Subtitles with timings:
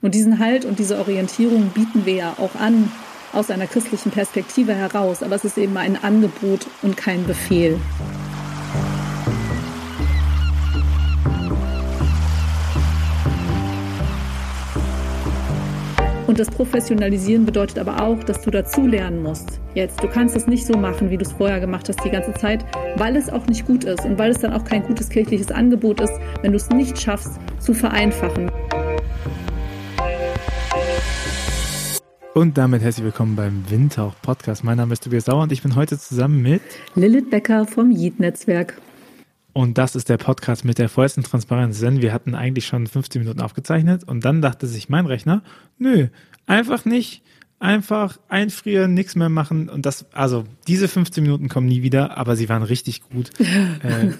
[0.00, 2.92] Und diesen Halt und diese Orientierung bieten wir ja auch an
[3.32, 7.80] aus einer christlichen Perspektive heraus, aber es ist eben ein Angebot und kein Befehl.
[16.28, 19.58] Und das Professionalisieren bedeutet aber auch, dass du dazulernen musst.
[19.74, 22.34] Jetzt, du kannst es nicht so machen, wie du es vorher gemacht hast die ganze
[22.34, 22.64] Zeit,
[22.96, 26.00] weil es auch nicht gut ist und weil es dann auch kein gutes kirchliches Angebot
[26.00, 26.12] ist,
[26.42, 28.48] wenn du es nicht schaffst, zu vereinfachen.
[32.38, 34.62] Und damit herzlich willkommen beim Windhauch Podcast.
[34.62, 36.62] Mein Name ist Tobias Sauer und ich bin heute zusammen mit
[36.94, 38.80] Lilith Becker vom Yeet-Netzwerk.
[39.54, 43.22] Und das ist der Podcast mit der vollsten Transparenz, denn wir hatten eigentlich schon 15
[43.22, 45.42] Minuten aufgezeichnet und dann dachte sich mein Rechner,
[45.78, 46.06] nö,
[46.46, 47.24] einfach nicht,
[47.58, 52.36] einfach einfrieren, nichts mehr machen und das, also diese 15 Minuten kommen nie wieder, aber
[52.36, 53.30] sie waren richtig gut.
[53.40, 54.12] äh,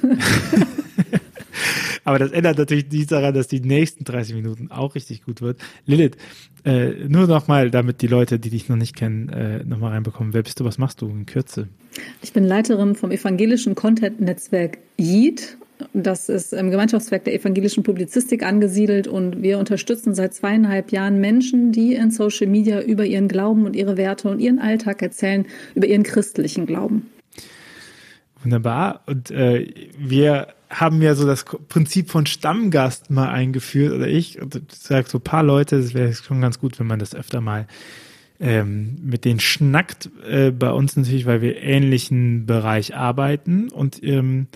[2.09, 5.61] Aber das ändert natürlich nichts daran, dass die nächsten 30 Minuten auch richtig gut wird.
[5.85, 6.17] Lilith,
[6.65, 10.33] äh, nur nochmal, damit die Leute, die dich noch nicht kennen, äh, nochmal reinbekommen.
[10.33, 11.69] Wer bist du, was machst du in Kürze?
[12.23, 15.59] Ich bin Leiterin vom evangelischen Content-Netzwerk JIT.
[15.93, 21.73] Das ist im Gemeinschaftswerk der evangelischen Publizistik angesiedelt und wir unterstützen seit zweieinhalb Jahren Menschen,
[21.73, 25.87] die in Social Media über ihren Glauben und ihre Werte und ihren Alltag erzählen, über
[25.87, 27.11] ihren christlichen Glauben.
[28.43, 29.03] Wunderbar.
[29.07, 29.67] Und äh,
[29.99, 35.19] wir haben ja so das Prinzip von Stammgast mal eingeführt, oder ich, und sag so
[35.19, 37.67] ein paar Leute, es wäre schon ganz gut, wenn man das öfter mal
[38.41, 40.11] ähm, mit denen schnackt.
[40.29, 43.69] Äh, bei uns natürlich, weil wir ähnlichen Bereich arbeiten.
[43.71, 44.47] Und ähm,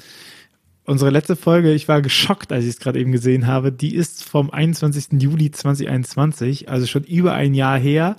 [0.85, 4.25] unsere letzte Folge, ich war geschockt, als ich es gerade eben gesehen habe, die ist
[4.25, 5.21] vom 21.
[5.21, 8.17] Juli 2021, also schon über ein Jahr her.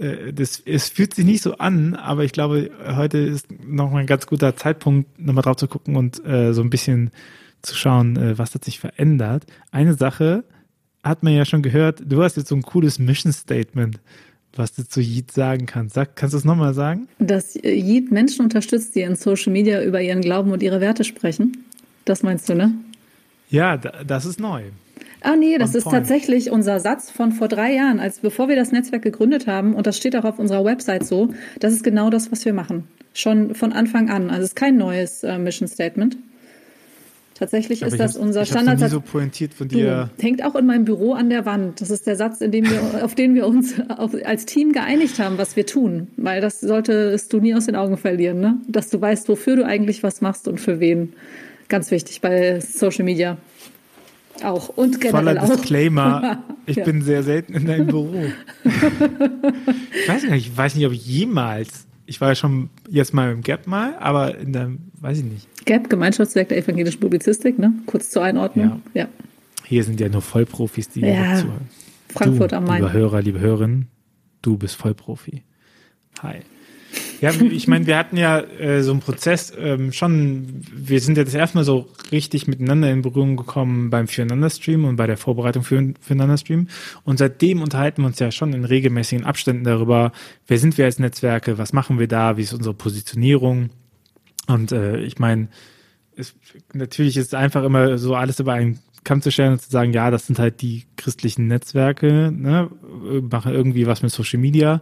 [0.00, 3.98] Äh, das, es fühlt sich nicht so an, aber ich glaube, heute ist noch mal
[3.98, 7.10] ein ganz guter Zeitpunkt, nochmal drauf zu gucken und äh, so ein bisschen
[7.62, 9.44] zu schauen, äh, was hat sich verändert.
[9.70, 10.44] Eine Sache
[11.02, 14.00] hat man ja schon gehört, du hast jetzt so ein cooles Mission Statement,
[14.54, 15.94] was du zu Yeet sagen kannst.
[15.94, 17.08] Sag, kannst du es nochmal sagen?
[17.18, 21.64] Dass Yeet Menschen unterstützt, die in Social Media über ihren Glauben und ihre Werte sprechen.
[22.04, 22.74] Das meinst du, ne?
[23.50, 24.62] Ja, das ist neu.
[25.22, 28.72] Ah nee, das ist tatsächlich unser Satz von vor drei Jahren, als bevor wir das
[28.72, 29.74] Netzwerk gegründet haben.
[29.74, 31.34] Und das steht auch auf unserer Website so.
[31.58, 32.84] Das ist genau das, was wir machen.
[33.12, 34.30] Schon von Anfang an.
[34.30, 36.16] Also es ist kein neues äh, Mission Statement.
[37.34, 38.82] Tatsächlich ist das unser Standard.
[38.82, 40.10] Ich so pointiert von dir.
[40.16, 41.80] Du, hängt auch in meinem Büro an der Wand.
[41.80, 45.18] Das ist der Satz, in dem wir, auf den wir uns auf, als Team geeinigt
[45.18, 46.08] haben, was wir tun.
[46.18, 48.58] Weil das solltest du nie aus den Augen verlieren, ne?
[48.68, 51.14] Dass du weißt, wofür du eigentlich was machst und für wen.
[51.70, 53.38] Ganz wichtig bei Social Media.
[54.42, 56.42] Auch und generell Voller Disclaimer.
[56.66, 56.84] Ich ja.
[56.84, 58.14] bin sehr selten in deinem Büro.
[58.62, 61.86] ich weiß nicht, ich weiß nicht, ob ich jemals.
[62.06, 64.70] Ich war ja schon jetzt mal im Gap mal, aber in der,
[65.00, 65.48] weiß ich nicht.
[65.64, 67.72] Gap, Gemeinschaftswerk der evangelischen Publizistik, ne?
[67.86, 68.82] Kurz zur Einordnung.
[68.94, 69.02] Ja.
[69.02, 69.08] ja.
[69.64, 71.38] Hier sind ja nur Vollprofis, die ja.
[71.38, 71.68] zuhören.
[72.08, 72.82] Frankfurt du, am Main.
[72.82, 73.88] Liebe Hörer, liebe Hörerinnen,
[74.42, 75.42] du bist Vollprofi.
[76.22, 76.36] Hi.
[77.20, 81.34] Ja, ich meine, wir hatten ja äh, so einen Prozess ähm, schon, wir sind jetzt
[81.34, 86.68] erstmal so richtig miteinander in Berührung gekommen beim Füreinander-Stream und bei der Vorbereitung für Füreinander-Stream.
[87.04, 90.12] Und seitdem unterhalten wir uns ja schon in regelmäßigen Abständen darüber,
[90.46, 93.68] wer sind wir als Netzwerke, was machen wir da, wie ist unsere Positionierung.
[94.46, 95.48] Und äh, ich meine,
[96.72, 99.92] natürlich ist es einfach immer so alles über einen Kamm zu stellen und zu sagen,
[99.92, 102.70] ja, das sind halt die christlichen Netzwerke, ne,
[103.30, 104.80] machen irgendwie was mit Social Media.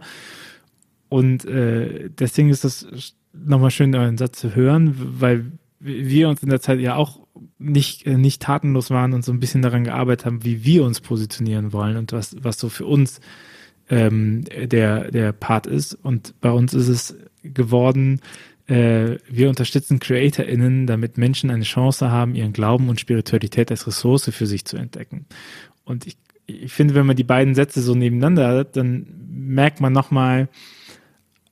[1.09, 2.87] Und äh, deswegen ist das
[3.33, 7.19] nochmal schön, euren Satz zu hören, weil wir uns in der Zeit ja auch
[7.57, 11.01] nicht, äh, nicht tatenlos waren und so ein bisschen daran gearbeitet haben, wie wir uns
[11.01, 13.19] positionieren wollen und was, was so für uns
[13.89, 15.93] ähm, der, der Part ist.
[15.93, 18.21] Und bei uns ist es geworden,
[18.67, 24.29] äh, wir unterstützen CreatorInnen, damit Menschen eine Chance haben, ihren Glauben und Spiritualität als Ressource
[24.31, 25.25] für sich zu entdecken.
[25.85, 29.93] Und ich, ich finde, wenn man die beiden Sätze so nebeneinander hat, dann merkt man
[29.93, 30.49] nochmal, mal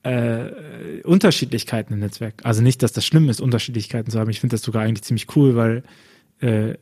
[0.02, 2.34] äh, Unterschiedlichkeiten im Netzwerk.
[2.44, 4.30] Also nicht, dass das schlimm ist, Unterschiedlichkeiten zu haben.
[4.30, 5.82] Ich finde das sogar eigentlich ziemlich cool, weil
[6.40, 6.74] äh,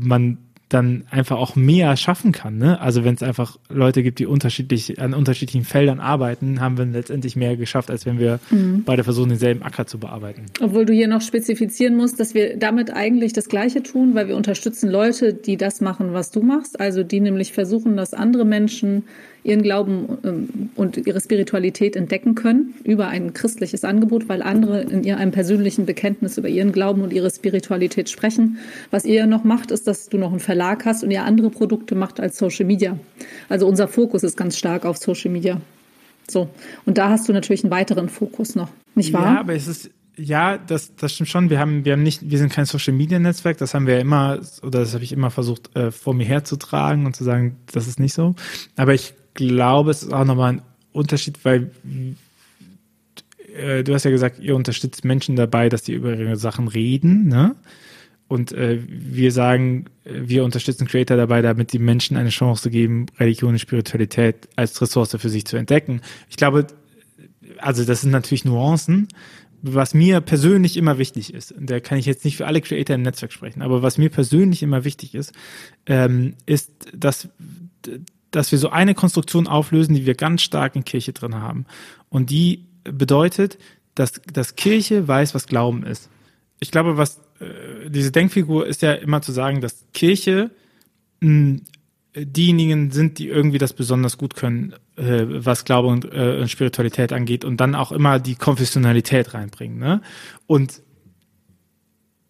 [0.00, 0.38] man
[0.68, 2.58] dann einfach auch mehr schaffen kann.
[2.58, 2.80] Ne?
[2.80, 7.36] Also wenn es einfach Leute gibt, die unterschiedlich an unterschiedlichen Feldern arbeiten, haben wir letztendlich
[7.36, 8.82] mehr geschafft, als wenn wir mhm.
[8.84, 10.46] beide versuchen, denselben Acker zu bearbeiten.
[10.60, 14.36] Obwohl du hier noch spezifizieren musst, dass wir damit eigentlich das Gleiche tun, weil wir
[14.36, 16.80] unterstützen Leute, die das machen, was du machst.
[16.80, 19.04] Also die nämlich versuchen, dass andere Menschen
[19.44, 25.04] ihren Glauben ähm, und ihre Spiritualität entdecken können über ein christliches Angebot, weil andere in
[25.04, 28.58] ihrem persönlichen Bekenntnis über ihren Glauben und ihre Spiritualität sprechen.
[28.90, 31.50] Was ihr ja noch macht, ist, dass du noch einen Verlag hast und ihr andere
[31.50, 32.98] Produkte macht als Social Media.
[33.48, 35.60] Also unser Fokus ist ganz stark auf Social Media.
[36.28, 36.48] So.
[36.86, 39.34] Und da hast du natürlich einen weiteren Fokus noch, nicht wahr?
[39.34, 41.50] Ja, aber es ist, ja, das, das stimmt schon.
[41.50, 43.58] Wir haben, wir haben nicht, wir sind kein Social Media Netzwerk.
[43.58, 47.14] Das haben wir immer, oder das habe ich immer versucht, äh, vor mir herzutragen und
[47.14, 48.34] zu sagen, das ist nicht so.
[48.76, 51.70] Aber ich glaube, es ist auch nochmal ein Unterschied, weil
[53.54, 57.28] äh, du hast ja gesagt, ihr unterstützt Menschen dabei, dass die über ihre Sachen reden,
[57.28, 57.54] ne?
[58.26, 63.06] Und äh, wir sagen, äh, wir unterstützen Creator dabei, damit die Menschen eine Chance geben,
[63.18, 66.00] Religion und Spiritualität als Ressource für sich zu entdecken.
[66.30, 66.66] Ich glaube,
[67.58, 69.08] also das sind natürlich Nuancen.
[69.66, 73.02] Was mir persönlich immer wichtig ist, da kann ich jetzt nicht für alle Creator im
[73.02, 75.32] Netzwerk sprechen, aber was mir persönlich immer wichtig ist,
[75.86, 77.28] ähm, ist, dass,
[78.34, 81.66] dass wir so eine Konstruktion auflösen, die wir ganz stark in Kirche drin haben.
[82.08, 83.58] Und die bedeutet,
[83.94, 86.10] dass, dass Kirche weiß, was Glauben ist.
[86.60, 90.50] Ich glaube, was äh, diese Denkfigur ist ja immer zu sagen, dass Kirche
[91.20, 91.60] mh,
[92.16, 97.12] diejenigen sind, die irgendwie das besonders gut können, äh, was Glaube und, äh, und Spiritualität
[97.12, 99.78] angeht und dann auch immer die Konfessionalität reinbringen.
[99.78, 100.00] Ne?
[100.46, 100.82] Und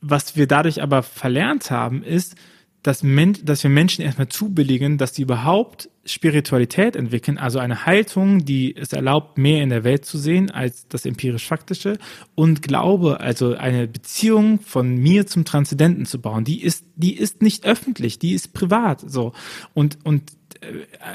[0.00, 2.36] was wir dadurch aber verlernt haben, ist,
[2.84, 8.44] dass, Men dass wir Menschen erstmal zubilligen, dass sie überhaupt Spiritualität entwickeln, also eine Haltung,
[8.44, 11.98] die es erlaubt, mehr in der Welt zu sehen als das empirisch-faktische
[12.34, 17.40] und Glaube, also eine Beziehung von mir zum Transzendenten zu bauen, die ist, die ist
[17.40, 19.32] nicht öffentlich, die ist privat, so.
[19.72, 20.22] Und, und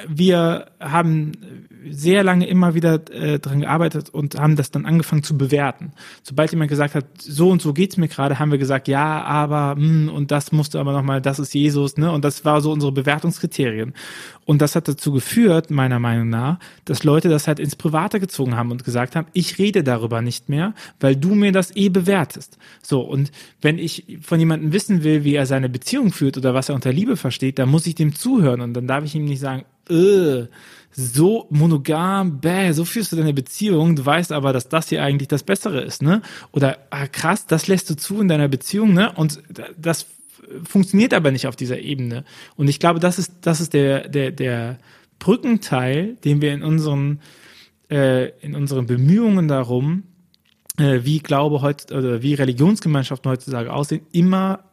[0.07, 5.37] wir haben sehr lange immer wieder äh, dran gearbeitet und haben das dann angefangen zu
[5.37, 5.93] bewerten.
[6.23, 9.75] Sobald jemand gesagt hat, so und so geht's mir gerade, haben wir gesagt, ja, aber
[9.75, 12.11] mh, hm, und das musste aber nochmal, das ist Jesus, ne?
[12.11, 13.93] Und das war so unsere Bewertungskriterien.
[14.45, 18.55] Und das hat dazu geführt, meiner Meinung nach, dass Leute das halt ins Private gezogen
[18.55, 22.57] haben und gesagt haben, ich rede darüber nicht mehr, weil du mir das eh bewertest.
[22.81, 23.31] So, und
[23.61, 26.91] wenn ich von jemandem wissen will, wie er seine Beziehung führt oder was er unter
[26.91, 30.47] Liebe versteht, dann muss ich dem zuhören und dann darf ich ihm nicht sagen, äh,
[30.91, 35.27] so monogam, bäh, so führst du deine Beziehung, du weißt aber, dass das hier eigentlich
[35.27, 36.21] das Bessere ist, ne?
[36.51, 39.11] Oder ah, krass, das lässt du zu in deiner Beziehung, ne?
[39.13, 39.41] Und
[39.77, 40.07] das
[40.63, 42.23] funktioniert aber nicht auf dieser Ebene.
[42.55, 44.77] Und ich glaube, das ist, das ist der, der, der
[45.19, 47.19] Brückenteil, den wir in unseren,
[47.89, 50.03] äh, in unseren Bemühungen darum,
[50.77, 54.63] äh, wie Glaube heute, oder wie Religionsgemeinschaften heutzutage aussehen, immer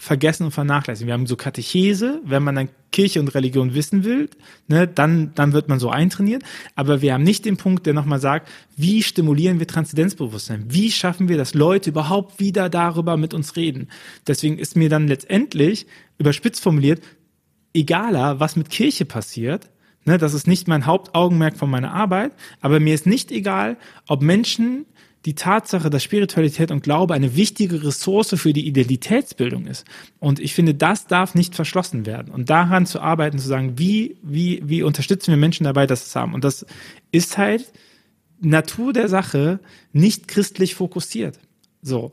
[0.00, 1.08] vergessen und vernachlässigen.
[1.08, 4.30] Wir haben so Katechese, wenn man dann Kirche und Religion wissen will,
[4.66, 6.42] ne, dann, dann wird man so eintrainiert.
[6.74, 10.64] Aber wir haben nicht den Punkt, der nochmal sagt, wie stimulieren wir Transzendenzbewusstsein?
[10.68, 13.88] Wie schaffen wir, dass Leute überhaupt wieder darüber mit uns reden?
[14.26, 15.86] Deswegen ist mir dann letztendlich,
[16.16, 17.02] überspitzt formuliert,
[17.74, 19.68] egaler, was mit Kirche passiert.
[20.06, 22.32] Ne, das ist nicht mein Hauptaugenmerk von meiner Arbeit,
[22.62, 23.76] aber mir ist nicht egal,
[24.08, 24.86] ob Menschen
[25.26, 29.84] die Tatsache, dass Spiritualität und Glaube eine wichtige Ressource für die Identitätsbildung ist.
[30.18, 32.32] Und ich finde, das darf nicht verschlossen werden.
[32.32, 36.18] Und daran zu arbeiten, zu sagen, wie, wie, wie unterstützen wir Menschen dabei, das zu
[36.18, 36.32] haben.
[36.32, 36.64] Und das
[37.12, 37.70] ist halt
[38.40, 39.60] Natur der Sache
[39.92, 41.38] nicht christlich fokussiert.
[41.82, 42.12] So.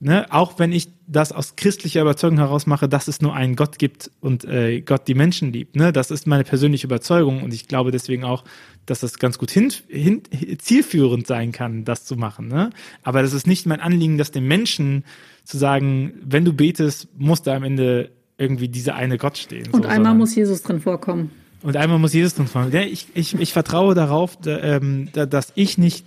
[0.00, 3.78] Ne, auch wenn ich das aus christlicher Überzeugung heraus mache, dass es nur einen Gott
[3.78, 5.76] gibt und äh, Gott die Menschen liebt.
[5.76, 8.44] Ne, das ist meine persönliche Überzeugung und ich glaube deswegen auch,
[8.86, 10.22] dass das ganz gut hin, hin,
[10.58, 12.48] zielführend sein kann, das zu machen.
[12.48, 12.70] Ne?
[13.02, 15.04] Aber das ist nicht mein Anliegen, dass den Menschen
[15.44, 19.70] zu sagen, wenn du betest, muss da am Ende irgendwie dieser eine Gott stehen.
[19.70, 21.30] Und so, einmal muss Jesus drin vorkommen.
[21.62, 22.72] Und einmal muss Jesus drin vorkommen.
[22.72, 26.06] Ja, ich, ich, ich vertraue darauf, da, ähm, da, dass ich nicht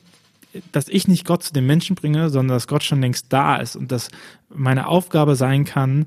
[0.72, 3.75] dass ich nicht Gott zu den Menschen bringe, sondern dass Gott schon längst da ist
[3.75, 4.10] und dass
[4.54, 6.06] meine Aufgabe sein kann,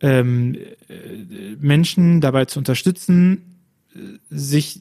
[0.00, 0.56] ähm,
[0.88, 3.54] äh, Menschen dabei zu unterstützen,
[4.28, 4.80] sich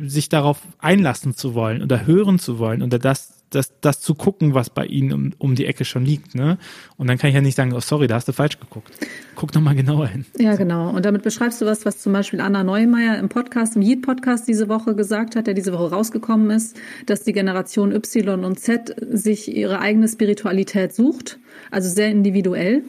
[0.00, 4.54] sich darauf einlassen zu wollen oder hören zu wollen oder das, das, das zu gucken,
[4.54, 6.34] was bei ihnen um, um die Ecke schon liegt.
[6.34, 6.58] Ne?
[6.96, 8.92] Und dann kann ich ja nicht sagen, oh sorry, da hast du falsch geguckt.
[9.34, 10.24] Guck nochmal genauer hin.
[10.38, 10.90] Ja, genau.
[10.90, 14.68] Und damit beschreibst du was, was zum Beispiel Anna Neumeier im Podcast, im Yeet-Podcast diese
[14.68, 19.54] Woche gesagt hat, der diese Woche rausgekommen ist, dass die Generation Y und Z sich
[19.54, 21.38] ihre eigene Spiritualität sucht,
[21.70, 22.82] also sehr individuell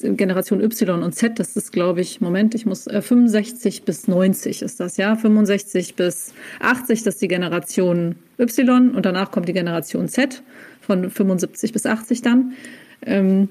[0.00, 4.62] Generation Y und Z, das ist, glaube ich, Moment, ich muss, äh, 65 bis 90
[4.62, 9.52] ist das, ja, 65 bis 80, das ist die Generation Y und danach kommt die
[9.52, 10.42] Generation Z
[10.80, 12.52] von 75 bis 80 dann.
[13.04, 13.48] Ähm,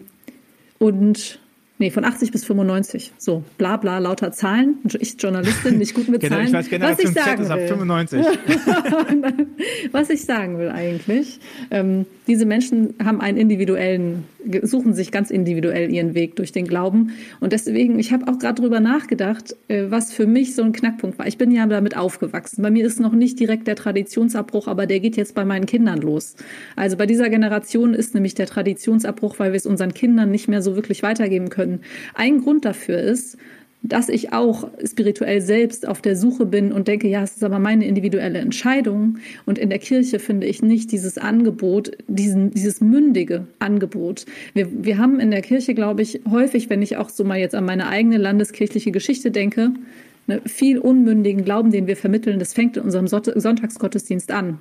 [0.80, 1.41] und
[1.82, 3.12] Nee, von 80 bis 95.
[3.18, 4.76] So, bla bla, lauter Zahlen.
[5.00, 6.48] Ich Journalistin, nicht gut mit genau, Zahlen.
[6.50, 7.68] ich weiß genau, was ich sagen will.
[7.68, 8.22] 95.
[9.92, 11.40] was ich sagen will eigentlich.
[11.72, 14.26] Ähm, diese Menschen haben einen individuellen,
[14.62, 17.14] suchen sich ganz individuell ihren Weg durch den Glauben.
[17.40, 21.18] Und deswegen, ich habe auch gerade drüber nachgedacht, äh, was für mich so ein Knackpunkt
[21.18, 21.26] war.
[21.26, 22.62] Ich bin ja damit aufgewachsen.
[22.62, 26.00] Bei mir ist noch nicht direkt der Traditionsabbruch, aber der geht jetzt bei meinen Kindern
[26.00, 26.36] los.
[26.76, 30.62] Also bei dieser Generation ist nämlich der Traditionsabbruch, weil wir es unseren Kindern nicht mehr
[30.62, 31.71] so wirklich weitergeben können.
[32.14, 33.38] Ein Grund dafür ist,
[33.84, 37.58] dass ich auch spirituell selbst auf der Suche bin und denke, ja, es ist aber
[37.58, 39.18] meine individuelle Entscheidung.
[39.46, 44.26] Und in der Kirche finde ich nicht dieses Angebot, diesen, dieses mündige Angebot.
[44.54, 47.56] Wir, wir haben in der Kirche, glaube ich, häufig, wenn ich auch so mal jetzt
[47.56, 49.72] an meine eigene landeskirchliche Geschichte denke,
[50.28, 54.60] ne, viel unmündigen Glauben, den wir vermitteln, das fängt in unserem Sonntagsgottesdienst an.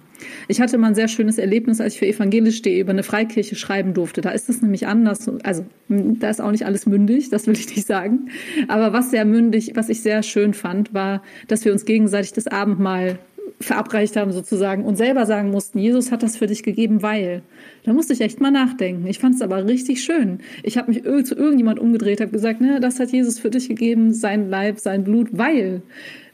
[0.49, 3.95] Ich hatte mal ein sehr schönes Erlebnis, als ich für evangelisch.de über eine Freikirche schreiben
[3.95, 4.21] durfte.
[4.21, 5.31] Da ist es nämlich anders.
[5.43, 8.31] Also da ist auch nicht alles mündig, das will ich nicht sagen.
[8.69, 12.47] Aber was sehr mündig, was ich sehr schön fand, war, dass wir uns gegenseitig das
[12.47, 13.19] Abendmahl
[13.61, 17.43] verabreicht haben sozusagen und selber sagen mussten, Jesus hat das für dich gegeben, weil.
[17.85, 19.07] Da musste ich echt mal nachdenken.
[19.07, 20.39] Ich fand es aber richtig schön.
[20.63, 24.13] Ich habe mich zu irgendjemand umgedreht, habe gesagt, ne, das hat Jesus für dich gegeben,
[24.13, 25.83] sein Leib, sein Blut, weil.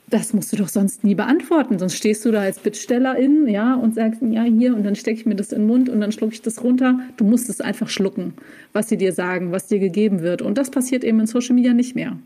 [0.09, 1.81] Das musst du doch sonst nie beantworten.
[1.81, 5.27] Sonst stehst du da als Bittstellerin, ja, und sagst, ja, hier, und dann stecke ich
[5.27, 7.01] mir das in den Mund und dann schlucke ich das runter.
[7.17, 8.35] Du musst es einfach schlucken,
[8.73, 10.43] was sie dir sagen, was dir gegeben wird.
[10.43, 12.17] Und das passiert eben in Social Media nicht mehr.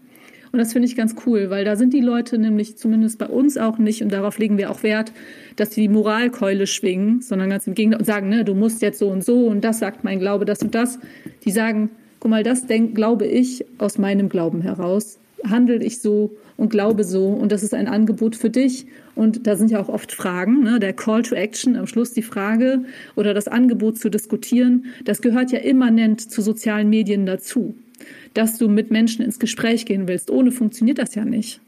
[0.52, 3.56] Und das finde ich ganz cool, weil da sind die Leute nämlich zumindest bei uns
[3.56, 5.12] auch nicht, und darauf legen wir auch Wert,
[5.56, 9.08] dass die Moralkeule schwingen, sondern ganz im Gegenteil und sagen, ne, du musst jetzt so
[9.08, 10.98] und so und das sagt mein Glaube, das und das.
[11.44, 16.32] Die sagen, guck mal, das denk, glaube ich aus meinem Glauben heraus, handle ich so
[16.56, 18.86] und glaube so und das ist ein Angebot für dich.
[19.14, 20.80] Und da sind ja auch oft Fragen, ne?
[20.80, 25.52] der Call to Action, am Schluss die Frage oder das Angebot zu diskutieren, das gehört
[25.52, 27.74] ja immanent zu sozialen Medien dazu
[28.34, 30.30] dass du mit Menschen ins Gespräch gehen willst.
[30.30, 31.60] Ohne funktioniert das ja nicht.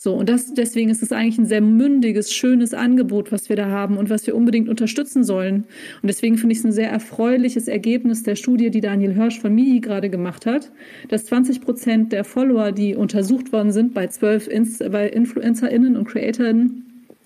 [0.00, 3.66] So, und das, deswegen ist es eigentlich ein sehr mündiges, schönes Angebot, was wir da
[3.66, 5.64] haben und was wir unbedingt unterstützen sollen.
[6.02, 9.52] Und deswegen finde ich es ein sehr erfreuliches Ergebnis der Studie, die Daniel Hirsch von
[9.52, 10.70] MIDI gerade gemacht hat,
[11.08, 14.48] dass 20 Prozent der Follower, die untersucht worden sind bei zwölf
[14.92, 16.84] bei InfluencerInnen und CreatorInnen,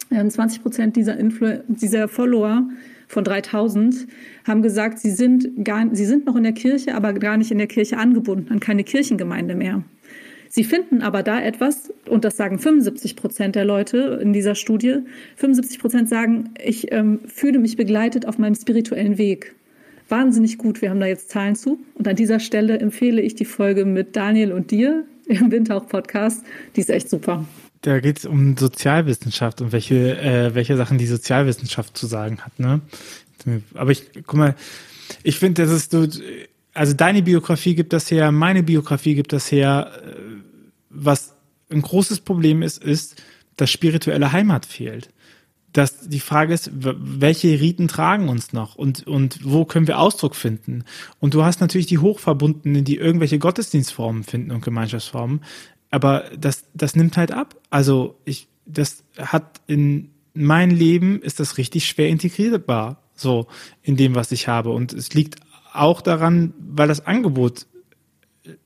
[0.08, 1.18] 20 ähm, Prozent dieser,
[1.68, 2.66] dieser Follower
[3.12, 4.06] von 3000
[4.46, 7.58] haben gesagt, sie sind, gar, sie sind noch in der Kirche, aber gar nicht in
[7.58, 9.82] der Kirche angebunden, an keine Kirchengemeinde mehr.
[10.48, 15.00] Sie finden aber da etwas, und das sagen 75 Prozent der Leute in dieser Studie,
[15.36, 19.54] 75 Prozent sagen, ich ähm, fühle mich begleitet auf meinem spirituellen Weg.
[20.08, 21.80] Wahnsinnig gut, wir haben da jetzt Zahlen zu.
[21.94, 26.44] Und an dieser Stelle empfehle ich die Folge mit Daniel und dir im Windhauch-Podcast.
[26.76, 27.44] Die ist echt super
[27.82, 32.58] da geht es um Sozialwissenschaft und welche, äh, welche Sachen die Sozialwissenschaft zu sagen hat,
[32.58, 32.80] ne?
[33.74, 34.54] Aber ich, guck mal,
[35.24, 36.06] ich finde, das ist so,
[36.74, 39.90] also deine Biografie gibt das her, meine Biografie gibt das her.
[40.90, 41.34] Was
[41.70, 43.20] ein großes Problem ist, ist,
[43.56, 45.10] dass spirituelle Heimat fehlt.
[45.72, 50.36] Dass die Frage ist, welche Riten tragen uns noch und, und wo können wir Ausdruck
[50.36, 50.84] finden?
[51.18, 55.40] Und du hast natürlich die Hochverbundenen, die irgendwelche Gottesdienstformen finden und Gemeinschaftsformen
[55.92, 57.54] aber das, das nimmt halt ab.
[57.70, 63.46] Also ich, das hat in mein Leben ist das richtig schwer integrierbar, so
[63.82, 64.70] in dem, was ich habe.
[64.70, 65.36] Und es liegt
[65.74, 67.66] auch daran, weil das Angebot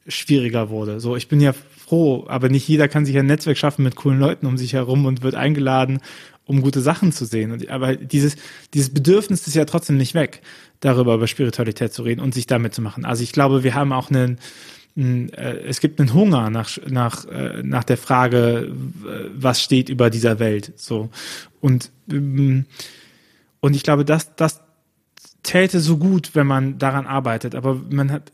[0.07, 1.01] schwieriger wurde.
[1.01, 4.21] So, ich bin ja froh, aber nicht jeder kann sich ein Netzwerk schaffen mit coolen
[4.21, 5.99] Leuten um sich herum und wird eingeladen,
[6.45, 7.51] um gute Sachen zu sehen.
[7.51, 8.37] Und, aber dieses,
[8.73, 10.43] dieses Bedürfnis ist ja trotzdem nicht weg,
[10.79, 13.05] darüber über Spiritualität zu reden und sich damit zu machen.
[13.05, 14.39] Also ich glaube, wir haben auch einen, äh,
[14.97, 18.73] es gibt einen Hunger nach, nach, äh, nach der Frage,
[19.35, 21.11] was steht über dieser Welt, so.
[21.61, 22.65] Und, ähm,
[23.61, 24.63] und ich glaube, das, das
[25.43, 27.55] täte so gut, wenn man daran arbeitet.
[27.55, 28.33] Aber man hat,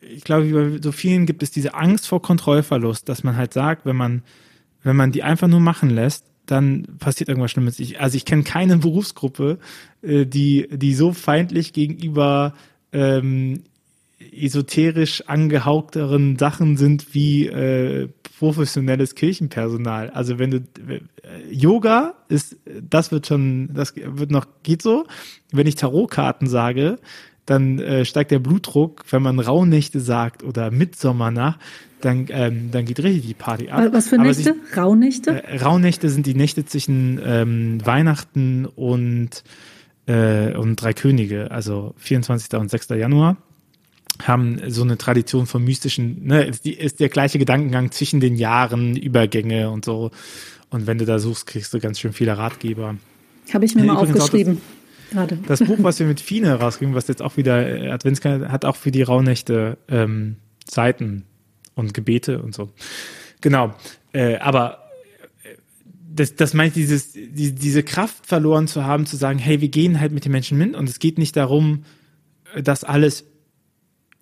[0.00, 3.86] ich glaube, bei so vielen gibt es diese Angst vor Kontrollverlust, dass man halt sagt,
[3.86, 4.22] wenn man,
[4.82, 7.78] wenn man die einfach nur machen lässt, dann passiert irgendwas Schlimmes.
[7.80, 9.58] Ich, also ich kenne keine Berufsgruppe,
[10.02, 12.54] äh, die, die so feindlich gegenüber
[12.92, 13.62] ähm,
[14.36, 20.10] esoterisch angehauchteren Sachen sind wie äh, professionelles Kirchenpersonal.
[20.10, 21.00] Also wenn du äh,
[21.50, 22.56] Yoga ist,
[22.88, 25.06] das wird schon, das wird noch geht so.
[25.52, 26.98] Wenn ich Tarotkarten sage,
[27.46, 29.04] dann äh, steigt der Blutdruck.
[29.10, 33.92] Wenn man Rauhnächte sagt oder Mitsommernacht, dann dann, ähm, dann geht richtig die Party ab.
[33.92, 34.42] Was für Nächte?
[34.42, 35.42] Sich, Rauhnächte?
[35.42, 39.42] Äh, Rauhnächte sind die Nächte zwischen ähm, Weihnachten und
[40.06, 42.52] äh, und Drei Könige, also 24.
[42.58, 42.90] und 6.
[42.90, 43.38] Januar
[44.28, 48.36] haben so eine Tradition von mystischen, ne, ist, die, ist der gleiche Gedankengang zwischen den
[48.36, 50.10] Jahren, Übergänge und so.
[50.70, 52.96] Und wenn du da suchst, kriegst du ganz schön viele Ratgeber.
[53.52, 54.60] Habe ich mir mal aufgeschrieben.
[55.10, 55.38] Das, gerade.
[55.46, 58.76] das Buch, was wir mit Fine rausgeben, was jetzt auch wieder äh, Adventskalender hat, auch
[58.76, 60.36] für die Rauhnächte ähm,
[60.68, 61.24] Seiten
[61.74, 62.70] und Gebete und so.
[63.40, 63.74] Genau.
[64.12, 64.88] Äh, aber
[65.42, 65.56] äh,
[66.12, 70.00] das, das meint dieses, die, diese Kraft verloren zu haben, zu sagen, hey, wir gehen
[70.00, 71.84] halt mit den Menschen mit und es geht nicht darum,
[72.56, 73.26] dass alles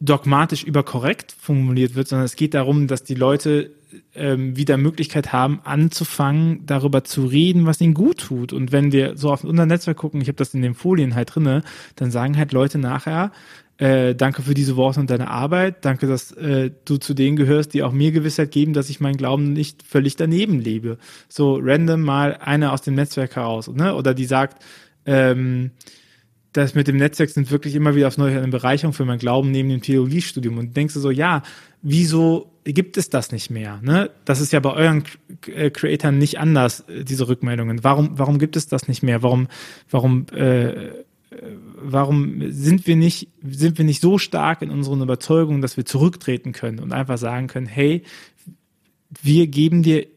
[0.03, 3.71] dogmatisch überkorrekt formuliert wird, sondern es geht darum, dass die Leute
[4.15, 8.53] ähm, wieder Möglichkeit haben, anzufangen, darüber zu reden, was ihnen gut tut.
[8.53, 11.35] Und wenn wir so auf unser Netzwerk gucken, ich habe das in den Folien halt
[11.35, 11.63] drinne,
[11.95, 13.31] dann sagen halt Leute nachher,
[13.79, 15.85] äh, danke für diese Worte und deine Arbeit.
[15.85, 19.17] Danke, dass äh, du zu denen gehörst, die auch mir Gewissheit geben, dass ich meinen
[19.17, 20.99] Glauben nicht völlig daneben lebe.
[21.29, 23.95] So random mal einer aus dem Netzwerk heraus, ne?
[23.95, 24.65] Oder die sagt,
[25.07, 25.71] ähm,
[26.53, 29.51] das mit dem Netzwerk sind wirklich immer wieder aufs Neue eine Bereicherung für mein Glauben
[29.51, 30.59] neben dem Theologiestudium.
[30.59, 31.43] Und denkst du so, ja,
[31.81, 33.81] wieso gibt es das nicht mehr?
[33.83, 34.11] Ne?
[34.25, 35.05] Das ist ja bei euren
[35.47, 37.83] äh, Creatoren nicht anders, äh, diese Rückmeldungen.
[37.83, 39.23] Warum, warum gibt es das nicht mehr?
[39.23, 39.49] Warum,
[39.91, 40.91] warum äh,
[41.77, 46.53] warum sind wir nicht, sind wir nicht so stark in unseren Überzeugungen, dass wir zurücktreten
[46.53, 48.03] können und einfach sagen können, hey,
[49.23, 50.12] wir geben dir äh,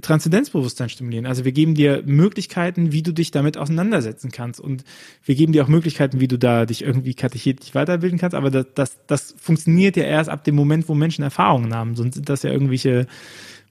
[0.00, 1.26] Transzendenzbewusstsein stimulieren.
[1.26, 4.60] Also wir geben dir Möglichkeiten, wie du dich damit auseinandersetzen kannst.
[4.60, 4.84] Und
[5.24, 8.36] wir geben dir auch Möglichkeiten, wie du da dich irgendwie katechetisch weiterbilden kannst.
[8.36, 11.96] Aber das, das, das funktioniert ja erst ab dem Moment, wo Menschen Erfahrungen haben.
[11.96, 13.06] Sonst sind das ja irgendwelche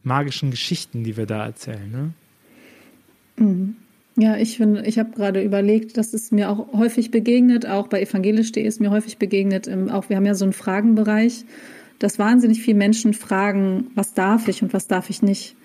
[0.04, 1.92] magischen Geschichten, die wir da erzählen.
[1.92, 2.14] Ne?
[3.38, 3.76] Mhm.
[4.20, 8.02] Ja, ich finde, ich habe gerade überlegt, dass es mir auch häufig begegnet, auch bei
[8.02, 11.46] evangelisch.de ist mir häufig begegnet, im, auch wir haben ja so einen Fragenbereich,
[12.00, 15.56] dass wahnsinnig viele Menschen fragen, was darf ich und was darf ich nicht.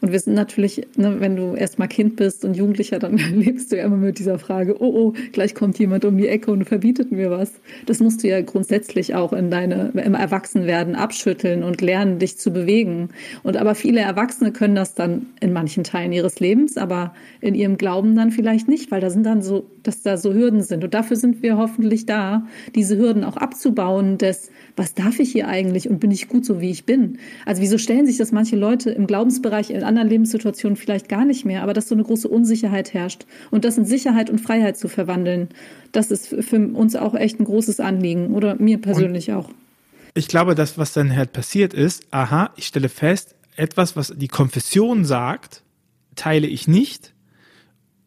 [0.00, 3.76] Und wir sind natürlich, ne, wenn du erstmal Kind bist und Jugendlicher, dann lebst du
[3.76, 7.12] ja immer mit dieser Frage, oh, oh, gleich kommt jemand um die Ecke und verbietet
[7.12, 7.52] mir was.
[7.86, 12.50] Das musst du ja grundsätzlich auch in deine, im Erwachsenwerden abschütteln und lernen, dich zu
[12.50, 13.10] bewegen.
[13.42, 17.76] Und aber viele Erwachsene können das dann in manchen Teilen ihres Lebens, aber in ihrem
[17.76, 20.82] Glauben dann vielleicht nicht, weil da sind dann so, dass da so Hürden sind.
[20.82, 25.48] Und dafür sind wir hoffentlich da, diese Hürden auch abzubauen des, was darf ich hier
[25.48, 27.18] eigentlich und bin ich gut so, wie ich bin?
[27.44, 31.44] Also wieso stellen sich das manche Leute im Glaubensbereich in anderen Lebenssituationen vielleicht gar nicht
[31.44, 34.88] mehr, aber dass so eine große Unsicherheit herrscht und das in Sicherheit und Freiheit zu
[34.88, 35.50] verwandeln,
[35.92, 39.50] das ist für uns auch echt ein großes Anliegen oder mir persönlich und auch.
[40.14, 44.28] Ich glaube, das, was dann halt passiert ist, aha, ich stelle fest, etwas, was die
[44.28, 45.62] Konfession sagt,
[46.16, 47.12] teile ich nicht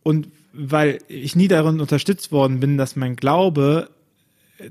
[0.02, 3.90] und weil ich nie darin unterstützt worden bin, dass mein Glaube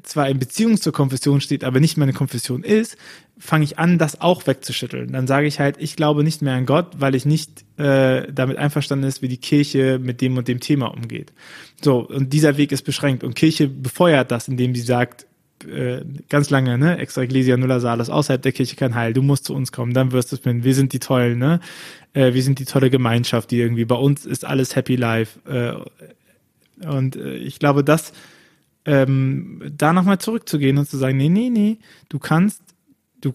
[0.02, 2.96] zwar in Beziehung zur Konfession steht, aber nicht meine Konfession ist,
[3.38, 5.12] fange ich an, das auch wegzuschütteln.
[5.12, 8.56] Dann sage ich halt, ich glaube nicht mehr an Gott, weil ich nicht äh, damit
[8.56, 11.32] einverstanden ist, wie die Kirche mit dem und dem Thema umgeht.
[11.82, 13.24] So, und dieser Weg ist beschränkt.
[13.24, 15.26] Und Kirche befeuert das, indem sie sagt,
[15.66, 19.44] äh, ganz lange, ne, extra Ecclesia nulla salis, außerhalb der Kirche kein Heil, du musst
[19.44, 21.60] zu uns kommen, dann wirst du es finden, wir sind die tollen, ne,
[22.14, 25.74] äh, wir sind die tolle Gemeinschaft, die irgendwie, bei uns ist alles Happy Life, äh,
[26.86, 28.12] und ich glaube, das
[28.84, 32.62] ähm, da nochmal zurückzugehen und zu sagen, nee, nee, nee, du kannst,
[33.20, 33.32] du,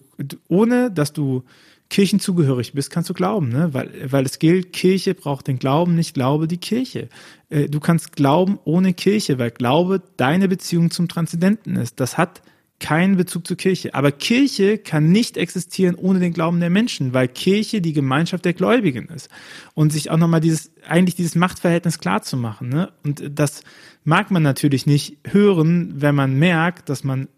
[0.48, 1.44] ohne dass du
[1.90, 3.72] kirchenzugehörig bist, kannst du glauben, ne?
[3.72, 7.08] Weil, weil es gilt, Kirche braucht den Glauben, nicht Glaube die Kirche.
[7.48, 11.98] Äh, du kannst glauben ohne Kirche, weil Glaube deine Beziehung zum Transzendenten ist.
[11.98, 12.42] Das hat
[12.80, 13.94] keinen Bezug zur Kirche.
[13.94, 18.52] Aber Kirche kann nicht existieren ohne den Glauben der Menschen, weil Kirche die Gemeinschaft der
[18.52, 19.28] Gläubigen ist.
[19.74, 22.68] Und sich auch nochmal dieses, eigentlich dieses Machtverhältnis klar zu machen.
[22.68, 22.92] Ne?
[23.02, 23.62] Und das
[24.04, 27.28] mag man natürlich nicht hören, wenn man merkt, dass man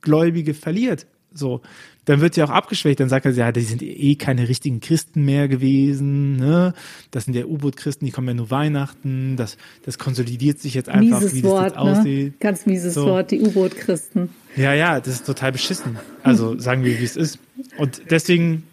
[0.00, 1.06] Gläubige verliert.
[1.34, 1.60] So,
[2.04, 5.24] dann wird sie auch abgeschwächt, dann sagt er, ja, die sind eh keine richtigen Christen
[5.24, 6.74] mehr gewesen, ne?
[7.12, 11.20] Das sind ja U-Boot-Christen, die kommen ja nur Weihnachten, das, das konsolidiert sich jetzt einfach,
[11.20, 11.98] mieses wie Wort, das jetzt ne?
[11.98, 12.40] aussieht.
[12.40, 13.06] Ganz mieses so.
[13.06, 14.30] Wort, die U-Boot-Christen.
[14.56, 15.98] Ja, ja, das ist total beschissen.
[16.22, 17.38] Also sagen wir, wie es ist.
[17.78, 18.64] Und deswegen,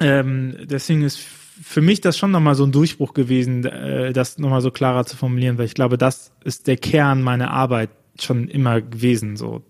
[0.00, 1.20] ähm, deswegen ist
[1.62, 5.16] für mich das schon nochmal so ein Durchbruch gewesen, äh, das nochmal so klarer zu
[5.16, 7.90] formulieren, weil ich glaube, das ist der Kern meiner Arbeit
[8.20, 9.62] schon immer gewesen, so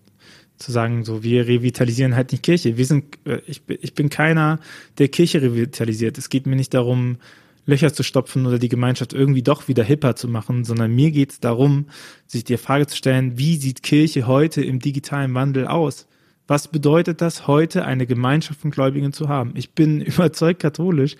[0.63, 2.77] zu sagen, so wir revitalisieren halt nicht Kirche.
[2.77, 4.59] Wir sind, äh, ich, ich bin keiner,
[4.97, 6.17] der Kirche revitalisiert.
[6.17, 7.17] Es geht mir nicht darum,
[7.65, 11.31] Löcher zu stopfen oder die Gemeinschaft irgendwie doch wieder hipper zu machen, sondern mir geht
[11.31, 11.87] es darum,
[12.27, 16.07] sich die Frage zu stellen, wie sieht Kirche heute im digitalen Wandel aus?
[16.45, 19.53] Was bedeutet das, heute eine Gemeinschaft von Gläubigen zu haben?
[19.55, 21.15] Ich bin überzeugt katholisch,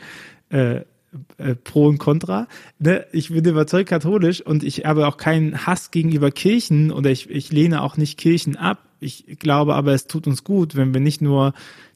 [0.49, 0.81] äh,
[1.37, 2.47] äh, pro und contra.
[2.79, 3.05] Ne?
[3.11, 7.51] Ich bin überzeugt katholisch und ich habe auch keinen Hass gegenüber Kirchen oder ich, ich
[7.51, 8.79] lehne auch nicht Kirchen ab.
[9.03, 11.53] Ich glaube aber, es tut uns gut, wenn wir nicht nur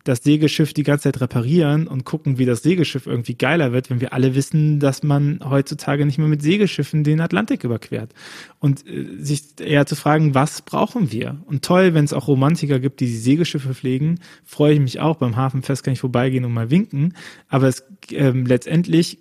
[0.08, 4.00] das Segelschiff die ganze Zeit reparieren und gucken, wie das Segelschiff irgendwie geiler wird, wenn
[4.00, 8.14] wir alle wissen, dass man heutzutage nicht mehr mit Segelschiffen den Atlantik überquert.
[8.60, 11.38] Und äh, sich eher zu fragen, was brauchen wir?
[11.46, 15.18] Und toll, wenn es auch Romantiker gibt, die die Segelschiffe pflegen, freue ich mich auch.
[15.18, 17.14] Beim Hafenfest kann ich vorbeigehen und mal winken.
[17.50, 19.20] Aber es ähm, letztendlich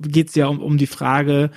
[0.00, 1.50] geht es ja um, um die Frage,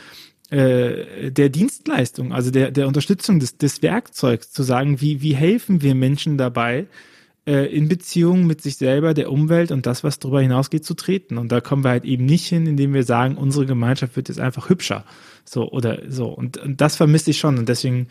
[0.50, 5.82] äh, der Dienstleistung, also der, der Unterstützung des, des Werkzeugs, zu sagen, wie, wie helfen
[5.82, 6.88] wir Menschen dabei,
[7.46, 11.38] äh, in Beziehung mit sich selber, der Umwelt und das, was darüber hinausgeht, zu treten.
[11.38, 14.40] Und da kommen wir halt eben nicht hin, indem wir sagen, unsere Gemeinschaft wird jetzt
[14.40, 15.06] einfach hübscher.
[15.46, 16.28] So oder so.
[16.28, 17.58] Und, und das vermisse ich schon.
[17.58, 18.08] Und deswegen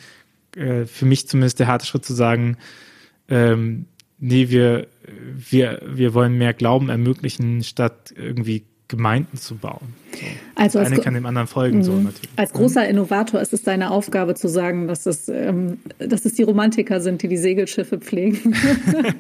[0.56, 2.56] äh, für mich zumindest der harte Schritt zu sagen,
[3.28, 3.86] ähm,
[4.18, 4.88] nee, wir,
[5.34, 9.94] wir, wir wollen mehr Glauben ermöglichen, statt irgendwie Gemeinden zu bauen.
[10.12, 10.26] So.
[10.54, 12.04] Also eine kann dem anderen folgen, so mhm.
[12.04, 12.30] natürlich.
[12.36, 16.42] Als großer Innovator ist es deine Aufgabe zu sagen, dass es, ähm, dass es die
[16.42, 18.54] Romantiker sind, die die Segelschiffe pflegen.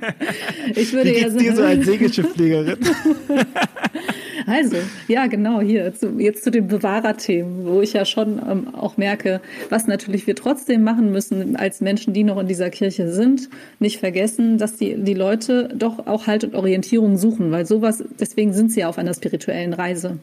[0.74, 2.78] ich würde Wie geht's ja dir so als Segelschiffpflegerin?
[4.48, 4.76] Also,
[5.08, 9.40] ja, genau, hier, zu, jetzt zu den Bewahrerthemen, wo ich ja schon ähm, auch merke,
[9.68, 13.98] was natürlich wir trotzdem machen müssen als Menschen, die noch in dieser Kirche sind, nicht
[13.98, 18.72] vergessen, dass die, die Leute doch auch Halt und Orientierung suchen, weil sowas, deswegen sind
[18.72, 20.18] sie ja auf einer spirituellen Reise.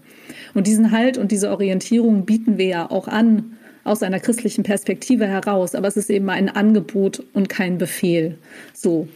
[0.53, 5.27] Und diesen Halt und diese Orientierung bieten wir ja auch an, aus einer christlichen Perspektive
[5.27, 8.39] heraus, aber es ist eben ein Angebot und kein Befehl.
[8.73, 9.07] So,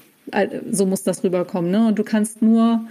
[0.69, 1.71] so muss das rüberkommen.
[1.71, 1.87] Ne?
[1.87, 2.85] Und du kannst nur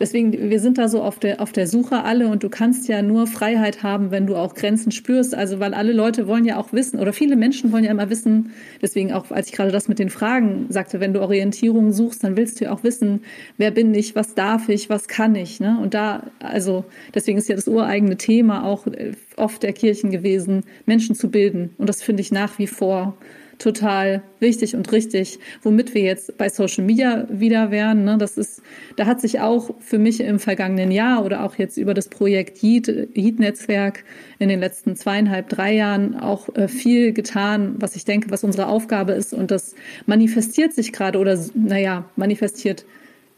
[0.00, 3.02] Deswegen, wir sind da so auf der, auf der Suche alle und du kannst ja
[3.02, 5.34] nur Freiheit haben, wenn du auch Grenzen spürst.
[5.34, 8.52] Also, weil alle Leute wollen ja auch wissen oder viele Menschen wollen ja immer wissen,
[8.80, 12.36] deswegen auch, als ich gerade das mit den Fragen sagte, wenn du Orientierung suchst, dann
[12.38, 13.20] willst du ja auch wissen,
[13.58, 15.78] wer bin ich, was darf ich, was kann ich, ne?
[15.82, 20.64] Und da, also, deswegen ist ja das ureigene Thema auch äh, oft der Kirchen gewesen,
[20.86, 21.74] Menschen zu bilden.
[21.76, 23.18] Und das finde ich nach wie vor
[23.60, 28.04] total wichtig und richtig, womit wir jetzt bei Social Media wieder wären.
[28.04, 28.18] Ne?
[28.18, 28.62] Das ist,
[28.96, 32.62] da hat sich auch für mich im vergangenen Jahr oder auch jetzt über das Projekt
[32.62, 34.04] Heat-Netzwerk
[34.38, 38.66] in den letzten zweieinhalb, drei Jahren auch äh, viel getan, was ich denke, was unsere
[38.66, 39.32] Aufgabe ist.
[39.32, 39.74] Und das
[40.06, 42.86] manifestiert sich gerade oder, naja, manifestiert,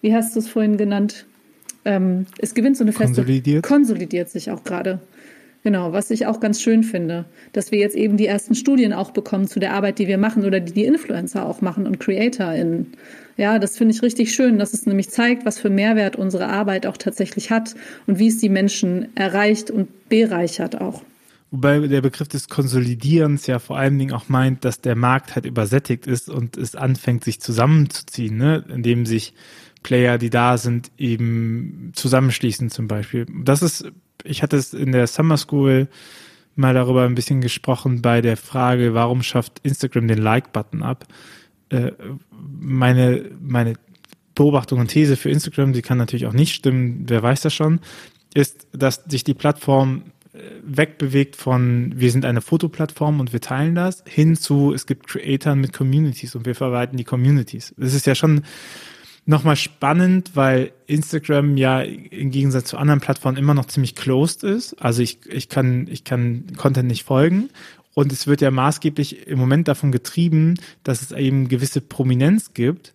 [0.01, 1.27] wie hast du es vorhin genannt?
[1.85, 5.01] Ähm, es gewinnt so eine feste, konsolidiert, konsolidiert sich auch gerade.
[5.65, 9.13] Genau, was ich auch ganz schön finde, dass wir jetzt eben die ersten Studien auch
[9.13, 12.95] bekommen zu der Arbeit, die wir machen oder die die Influencer auch machen und CreatorInnen.
[13.37, 16.87] Ja, das finde ich richtig schön, dass es nämlich zeigt, was für Mehrwert unsere Arbeit
[16.87, 21.03] auch tatsächlich hat und wie es die Menschen erreicht und bereichert auch.
[21.53, 25.47] Wobei der Begriff des Konsolidierens ja vor allen Dingen auch meint, dass der Markt halt
[25.47, 28.65] übersättigt ist und es anfängt, sich zusammenzuziehen, ne?
[28.73, 29.35] indem sich
[29.83, 33.27] Player, die da sind, eben zusammenschließen zum Beispiel.
[33.45, 33.93] Das ist
[34.25, 35.89] ich hatte es in der Summer School
[36.55, 41.07] mal darüber ein bisschen gesprochen bei der Frage, warum schafft Instagram den Like-Button ab?
[41.71, 41.93] Äh,
[42.31, 43.75] meine, meine
[44.35, 47.81] Beobachtung und These für Instagram, die kann natürlich auch nicht stimmen, wer weiß das schon,
[48.35, 53.75] ist, dass sich die Plattform äh, wegbewegt von wir sind eine Fotoplattform und wir teilen
[53.75, 57.75] das hin zu es gibt Creatoren mit Communities und wir verwalten die Communities.
[57.77, 58.43] Das ist ja schon
[59.25, 64.75] nochmal spannend, weil Instagram ja im Gegensatz zu anderen Plattformen immer noch ziemlich closed ist.
[64.83, 67.51] Also ich, ich kann, ich kann Content nicht folgen.
[67.95, 72.95] Und es wird ja maßgeblich im Moment davon getrieben, dass es eben gewisse Prominenz gibt.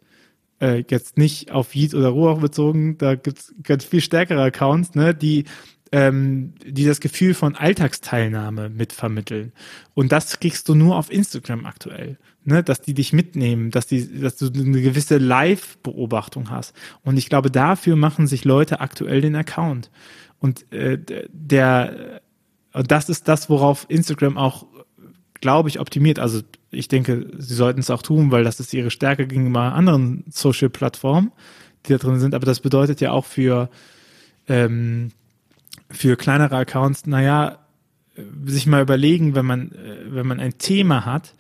[0.59, 5.13] Äh, jetzt nicht auf Yeet oder Ruach bezogen, da gibt's ganz viel stärkere Accounts, ne,
[5.13, 5.45] die
[5.91, 9.53] ähm, die das Gefühl von Alltagsteilnahme mitvermitteln.
[9.93, 14.21] Und das kriegst du nur auf Instagram aktuell ne, dass die dich mitnehmen, dass die,
[14.21, 16.73] dass du eine gewisse Live-Beobachtung hast.
[17.03, 19.91] Und ich glaube, dafür machen sich Leute aktuell den Account.
[20.39, 20.97] Und äh,
[21.29, 22.21] der,
[22.71, 24.65] das ist das, worauf Instagram auch,
[25.41, 26.19] glaube ich, optimiert.
[26.19, 30.23] Also ich denke, sie sollten es auch tun, weil das ist ihre Stärke gegenüber anderen
[30.29, 31.33] Social-Plattformen,
[31.85, 32.33] die da drin sind.
[32.33, 33.69] Aber das bedeutet ja auch für
[34.47, 35.11] ähm,
[35.89, 37.59] für kleinere Accounts, naja,
[38.45, 41.33] sich mal überlegen, wenn man, äh, wenn man ein Thema hat,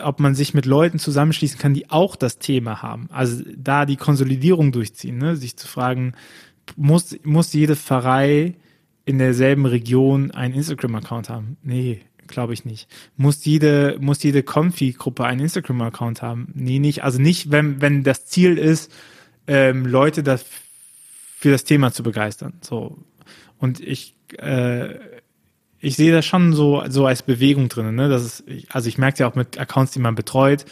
[0.00, 3.08] ob man sich mit Leuten zusammenschließen kann, die auch das Thema haben.
[3.12, 5.36] Also da die Konsolidierung durchziehen, ne?
[5.36, 6.14] sich zu fragen,
[6.76, 8.54] muss, muss jede Pfarrei
[9.04, 11.56] in derselben Region einen Instagram-Account haben?
[11.62, 12.88] Nee, glaube ich nicht.
[13.16, 16.48] Muss jede, muss jede Confi-Gruppe einen Instagram-Account haben?
[16.54, 17.04] Nee, nicht.
[17.04, 18.90] Also nicht, wenn, wenn das Ziel ist,
[19.46, 20.44] ähm, Leute das
[21.38, 22.54] für das Thema zu begeistern.
[22.60, 22.98] So.
[23.58, 24.94] Und ich, äh,
[25.80, 27.94] ich sehe das schon so, so als Bewegung drin.
[27.94, 28.08] Ne?
[28.08, 30.64] Das ist, also ich merke ja auch mit Accounts, die man betreut,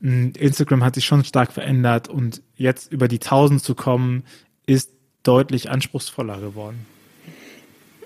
[0.00, 4.24] hm, Instagram hat sich schon stark verändert und jetzt über die 1000 zu kommen,
[4.66, 4.90] ist
[5.22, 6.86] deutlich anspruchsvoller geworden.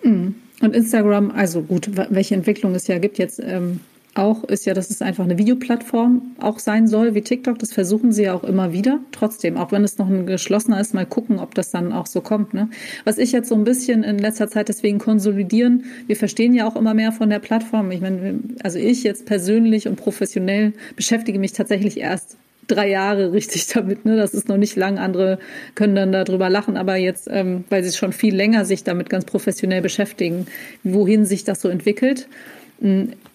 [0.03, 0.35] Hm.
[0.61, 3.81] Und Instagram, also gut, welche Entwicklung es ja gibt jetzt ähm,
[4.19, 7.59] auch, ist ja, dass es einfach eine Videoplattform auch sein soll, wie TikTok.
[7.59, 9.01] Das versuchen sie ja auch immer wieder.
[9.13, 12.21] Trotzdem, auch wenn es noch ein geschlossener ist, mal gucken, ob das dann auch so
[12.21, 12.53] kommt.
[12.53, 12.69] Ne?
[13.05, 16.77] Was ich jetzt so ein bisschen in letzter Zeit deswegen konsolidieren, wir verstehen ja auch
[16.77, 17.91] immer mehr von der Plattform.
[17.91, 22.37] Ich meine, also ich jetzt persönlich und professionell beschäftige mich tatsächlich erst
[22.69, 24.05] drei Jahre richtig damit.
[24.05, 24.17] Ne?
[24.17, 24.99] Das ist noch nicht lang.
[24.99, 25.39] Andere
[25.75, 29.25] können dann darüber lachen, aber jetzt, ähm, weil sie schon viel länger sich damit ganz
[29.25, 30.47] professionell beschäftigen,
[30.85, 32.29] wohin sich das so entwickelt.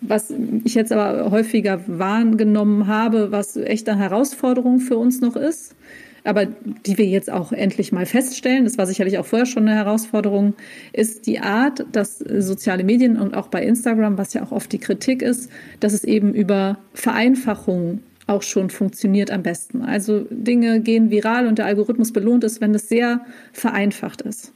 [0.02, 5.76] Was ich jetzt aber häufiger wahrgenommen habe, was echt eine Herausforderung für uns noch ist,
[6.24, 9.76] aber die wir jetzt auch endlich mal feststellen, das war sicherlich auch vorher schon eine
[9.76, 10.54] Herausforderung,
[10.94, 14.80] ist die Art, dass soziale Medien und auch bei Instagram, was ja auch oft die
[14.80, 15.52] Kritik ist,
[15.82, 19.82] dass es eben über Vereinfachung auch schon funktioniert am besten.
[19.82, 24.54] Also Dinge gehen viral und der Algorithmus belohnt es, wenn es sehr vereinfacht ist.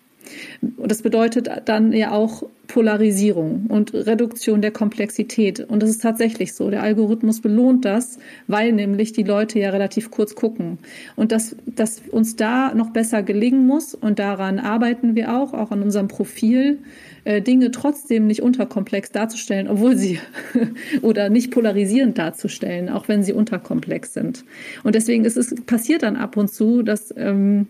[0.78, 5.60] Und das bedeutet dann ja auch Polarisierung und Reduktion der Komplexität.
[5.62, 6.70] Und das ist tatsächlich so.
[6.70, 10.78] Der Algorithmus belohnt das, weil nämlich die Leute ja relativ kurz gucken.
[11.16, 15.72] Und dass, dass uns da noch besser gelingen muss, und daran arbeiten wir auch, auch
[15.72, 16.80] an unserem Profil,
[17.24, 20.20] äh, Dinge trotzdem nicht unterkomplex darzustellen, obwohl sie
[21.02, 24.46] oder nicht polarisierend darzustellen, auch wenn sie unterkomplex sind.
[24.84, 27.68] Und deswegen ist es passiert dann ab und zu, dass ähm,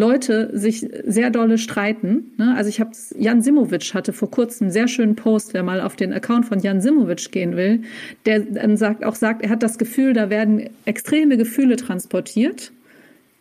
[0.00, 2.32] Leute sich sehr dolle streiten.
[2.38, 2.54] Ne?
[2.56, 5.94] Also ich habe Jan Simowitsch hatte vor kurzem einen sehr schönen Post, wer mal auf
[5.94, 7.82] den Account von Jan Simowitsch gehen will,
[8.24, 12.72] der dann sagt, auch sagt, er hat das Gefühl, da werden extreme Gefühle transportiert,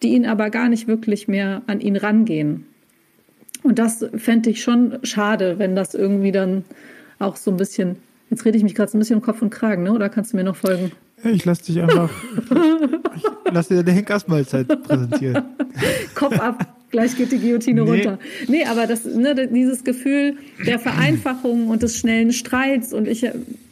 [0.04, 2.66] die ihn aber gar nicht wirklich mehr an ihn rangehen.
[3.64, 6.66] Und das fände ich schon schade, wenn das irgendwie dann
[7.20, 7.96] auch so ein bisschen,
[8.30, 9.94] jetzt rede ich mich gerade so ein bisschen um Kopf und Kragen, ne?
[9.94, 10.92] oder kannst du mir noch folgen?
[11.24, 12.10] Ich lasse dich einfach,
[13.16, 15.44] ich lasse dir deine Henkersmahlzeit präsentieren.
[16.16, 17.90] Kopf ab, gleich geht die Guillotine nee.
[17.90, 18.20] runter.
[18.48, 23.24] Nee, aber das, ne, dieses Gefühl der Vereinfachung und des schnellen Streits und ich,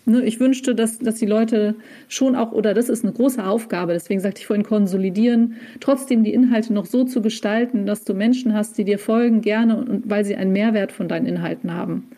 [0.05, 1.75] ne, ich wünschte, dass, dass die Leute
[2.07, 6.33] schon auch, oder das ist eine große Aufgabe, deswegen sagte ich vorhin konsolidieren, trotzdem die
[6.33, 10.25] Inhalte noch so zu gestalten, dass du Menschen hast, die dir folgen gerne und weil
[10.25, 12.09] sie einen Mehrwert von deinen Inhalten haben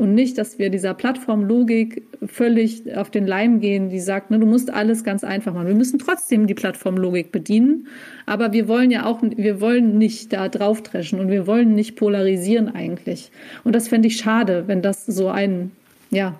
[0.00, 4.46] und nicht, dass wir dieser Plattformlogik völlig auf den Leim gehen, die sagt, ne, du
[4.46, 5.66] musst alles ganz einfach machen.
[5.66, 7.86] Wir müssen trotzdem die Plattformlogik bedienen,
[8.24, 12.74] aber wir wollen ja auch, wir wollen nicht da draufdreschen und wir wollen nicht polarisieren
[12.74, 13.30] eigentlich.
[13.62, 15.70] Und das fände ich schade, wenn das so ein,
[16.10, 16.34] ja,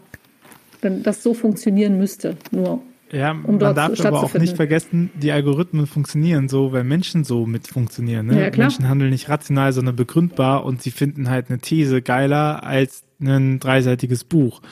[0.80, 2.80] wenn das so funktionieren müsste, nur
[3.12, 7.44] ja, um man darf aber auch nicht vergessen, die Algorithmen funktionieren so, weil Menschen so
[7.44, 8.26] mit funktionieren.
[8.26, 8.40] Ne?
[8.40, 13.02] Ja, Menschen handeln nicht rational, sondern begründbar und sie finden halt eine These geiler als
[13.20, 14.62] ein dreiseitiges Buch.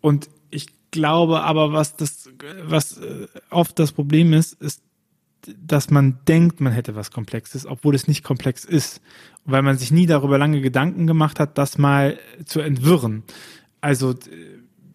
[0.00, 2.30] Und ich glaube aber, was das,
[2.64, 4.82] was äh, oft das Problem ist, ist,
[5.56, 9.00] dass man denkt, man hätte was Komplexes, obwohl es nicht komplex ist,
[9.44, 13.22] weil man sich nie darüber lange Gedanken gemacht hat, das mal zu entwirren.
[13.80, 14.14] Also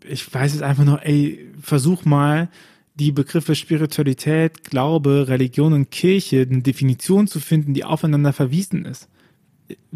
[0.09, 2.49] ich weiß es einfach nur, ey, versuch mal
[2.95, 9.07] die Begriffe Spiritualität, Glaube, Religion und Kirche, eine Definition zu finden, die aufeinander verwiesen ist.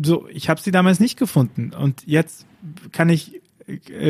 [0.01, 2.45] So, ich habe sie damals nicht gefunden und jetzt
[2.91, 3.40] kann ich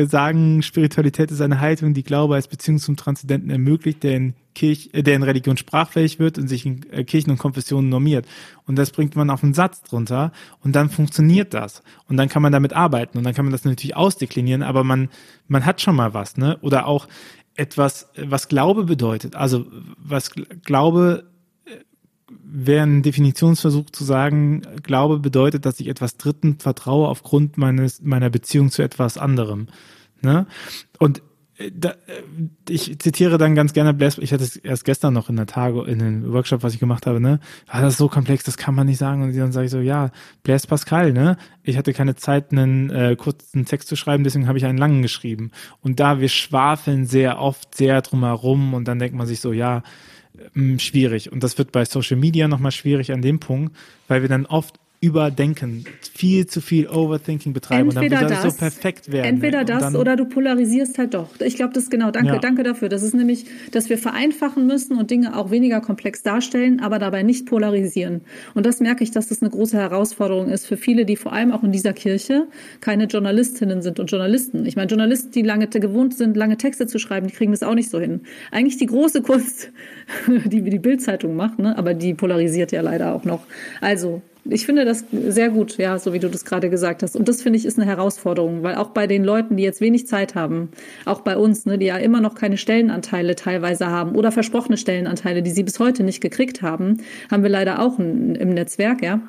[0.06, 4.90] sagen, Spiritualität ist eine Haltung, die Glaube als Beziehung zum Transzendenten ermöglicht, der in, Kirch,
[4.92, 8.26] äh, der in Religion sprachfähig wird und sich in äh, Kirchen und Konfessionen normiert.
[8.66, 11.82] Und das bringt man auf einen Satz drunter und dann funktioniert das.
[12.08, 15.08] Und dann kann man damit arbeiten und dann kann man das natürlich ausdeklinieren, aber man,
[15.48, 16.58] man hat schon mal was, ne?
[16.62, 17.08] Oder auch
[17.54, 19.36] etwas, was Glaube bedeutet.
[19.36, 19.66] Also
[19.98, 20.30] was
[20.64, 21.31] Glaube
[22.52, 28.30] wäre ein Definitionsversuch zu sagen, Glaube bedeutet, dass ich etwas Dritten vertraue aufgrund meines, meiner
[28.30, 29.68] Beziehung zu etwas anderem.
[30.20, 30.46] Ne?
[30.98, 31.22] Und
[31.56, 32.22] äh, da, äh,
[32.68, 35.84] ich zitiere dann ganz gerne Blaise, ich hatte es erst gestern noch in der Tage,
[35.84, 37.40] in dem Workshop, was ich gemacht habe, ne?
[37.66, 39.22] Ah, das ist so komplex, das kann man nicht sagen.
[39.22, 40.10] Und dann sage ich so, ja,
[40.42, 41.36] Blaise Pascal, ne?
[41.62, 45.02] Ich hatte keine Zeit, einen äh, kurzen Text zu schreiben, deswegen habe ich einen langen
[45.02, 45.50] geschrieben.
[45.80, 49.82] Und da wir schwafeln sehr oft sehr drumherum und dann denkt man sich so, ja,
[50.78, 51.30] schwierig.
[51.32, 53.76] Und das wird bei Social Media nochmal schwierig an dem Punkt,
[54.08, 55.84] weil wir dann oft überdenken,
[56.14, 59.26] viel zu viel Overthinking betreiben entweder und dann das, so perfekt werden.
[59.26, 61.28] Entweder das oder du polarisierst halt doch.
[61.40, 62.12] Ich glaube, das ist genau.
[62.12, 62.38] Danke, ja.
[62.38, 62.88] danke dafür.
[62.88, 67.24] Das ist nämlich, dass wir vereinfachen müssen und Dinge auch weniger komplex darstellen, aber dabei
[67.24, 68.20] nicht polarisieren.
[68.54, 71.50] Und das merke ich, dass das eine große Herausforderung ist für viele, die vor allem
[71.50, 72.46] auch in dieser Kirche
[72.80, 74.64] keine Journalistinnen sind und Journalisten.
[74.66, 77.74] Ich meine, Journalisten, die lange gewohnt sind, lange Texte zu schreiben, die kriegen das auch
[77.74, 78.20] nicht so hin.
[78.52, 79.72] Eigentlich die große Kunst,
[80.44, 81.76] die die Bildzeitung macht, ne?
[81.76, 83.46] aber die polarisiert ja leider auch noch.
[83.80, 87.14] Also ich finde das sehr gut, ja, so wie du das gerade gesagt hast.
[87.14, 90.06] Und das finde ich ist eine Herausforderung, weil auch bei den Leuten, die jetzt wenig
[90.06, 90.70] Zeit haben,
[91.04, 95.42] auch bei uns, ne, die ja immer noch keine Stellenanteile teilweise haben oder versprochene Stellenanteile,
[95.42, 96.98] die sie bis heute nicht gekriegt haben,
[97.30, 99.20] haben wir leider auch im Netzwerk, ja.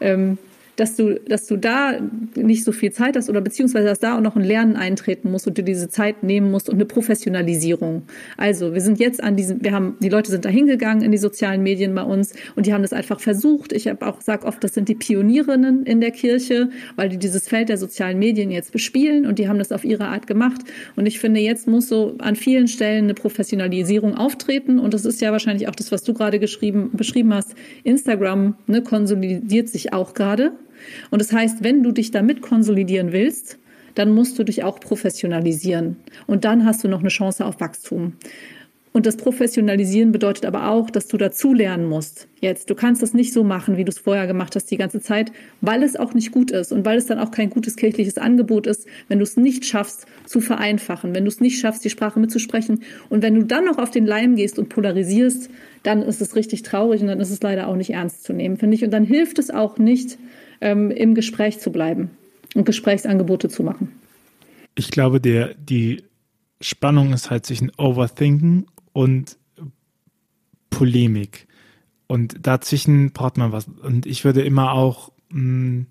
[0.00, 0.38] Ähm,
[0.80, 2.00] dass du, dass du da
[2.34, 5.46] nicht so viel Zeit hast oder beziehungsweise dass da auch noch ein Lernen eintreten muss
[5.46, 8.04] und du diese Zeit nehmen musst und eine Professionalisierung.
[8.38, 11.18] Also wir sind jetzt an diesem, wir haben, die Leute sind da hingegangen in die
[11.18, 13.74] sozialen Medien bei uns und die haben das einfach versucht.
[13.74, 17.46] Ich habe auch sag oft, das sind die Pionierinnen in der Kirche, weil die dieses
[17.46, 20.62] Feld der sozialen Medien jetzt bespielen und die haben das auf ihre Art gemacht.
[20.96, 25.20] Und ich finde, jetzt muss so an vielen Stellen eine Professionalisierung auftreten und das ist
[25.20, 27.54] ja wahrscheinlich auch das, was du gerade geschrieben, beschrieben hast.
[27.84, 30.52] Instagram ne, konsolidiert sich auch gerade.
[31.10, 33.58] Und das heißt, wenn du dich damit konsolidieren willst,
[33.94, 35.96] dann musst du dich auch professionalisieren.
[36.26, 38.14] Und dann hast du noch eine Chance auf Wachstum.
[38.92, 42.26] Und das Professionalisieren bedeutet aber auch, dass du dazulernen musst.
[42.40, 45.00] Jetzt, du kannst das nicht so machen, wie du es vorher gemacht hast die ganze
[45.00, 48.18] Zeit, weil es auch nicht gut ist und weil es dann auch kein gutes kirchliches
[48.18, 51.90] Angebot ist, wenn du es nicht schaffst zu vereinfachen, wenn du es nicht schaffst, die
[51.90, 55.50] Sprache mitzusprechen und wenn du dann noch auf den Leim gehst und polarisierst,
[55.84, 58.56] dann ist es richtig traurig und dann ist es leider auch nicht ernst zu nehmen,
[58.56, 58.84] finde ich.
[58.84, 60.18] Und dann hilft es auch nicht,
[60.60, 62.10] ähm, im Gespräch zu bleiben
[62.54, 63.92] und Gesprächsangebote zu machen.
[64.74, 66.04] Ich glaube, der, die
[66.60, 69.36] Spannung ist halt zwischen Overthinken und
[70.70, 71.46] Polemik.
[72.06, 73.66] Und dazwischen braucht man was.
[73.68, 75.86] Und ich würde immer auch mh, mm,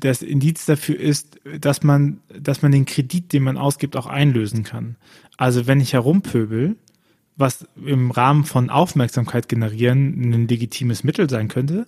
[0.00, 4.64] das Indiz dafür ist, dass man, dass man den Kredit, den man ausgibt, auch einlösen
[4.64, 4.96] kann.
[5.36, 6.76] Also wenn ich herumpöbel,
[7.36, 11.86] was im Rahmen von Aufmerksamkeit generieren ein legitimes Mittel sein könnte,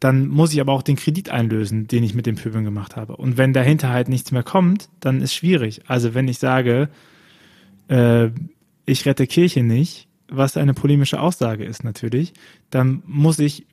[0.00, 3.16] dann muss ich aber auch den Kredit einlösen, den ich mit dem Pöbeln gemacht habe.
[3.16, 5.82] Und wenn dahinter halt nichts mehr kommt, dann ist schwierig.
[5.86, 6.88] Also wenn ich sage,
[7.88, 8.30] äh,
[8.86, 12.32] ich rette Kirche nicht, was eine polemische Aussage ist natürlich,
[12.70, 13.66] dann muss ich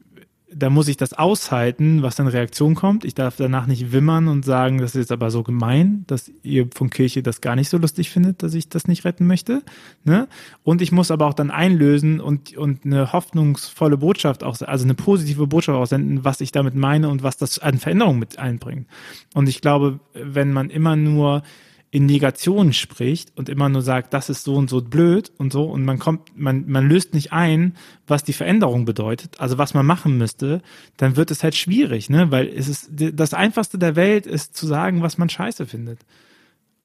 [0.53, 3.03] da muss ich das aushalten, was dann Reaktion kommt.
[3.03, 6.69] Ich darf danach nicht wimmern und sagen, das ist jetzt aber so gemein, dass ihr
[6.73, 9.61] von Kirche das gar nicht so lustig findet, dass ich das nicht retten möchte.
[10.05, 10.27] Ne?
[10.63, 14.93] Und ich muss aber auch dann einlösen und, und eine hoffnungsvolle Botschaft auch, also eine
[14.93, 18.87] positive Botschaft aussenden, was ich damit meine und was das an Veränderungen mit einbringt.
[19.33, 21.43] Und ich glaube, wenn man immer nur
[21.89, 25.63] in Negationen spricht und immer nur sagt, das ist so und so blöd und so
[25.63, 27.75] und man kommt, man, man löst nicht ein,
[28.07, 30.61] was die Veränderung bedeutet, also was man machen müsste,
[30.97, 34.67] dann wird es halt schwierig, ne, weil es ist, das einfachste der Welt ist zu
[34.67, 35.99] sagen, was man scheiße findet.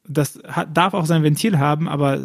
[0.06, 2.20] Das hat, darf auch sein Ventil haben, aber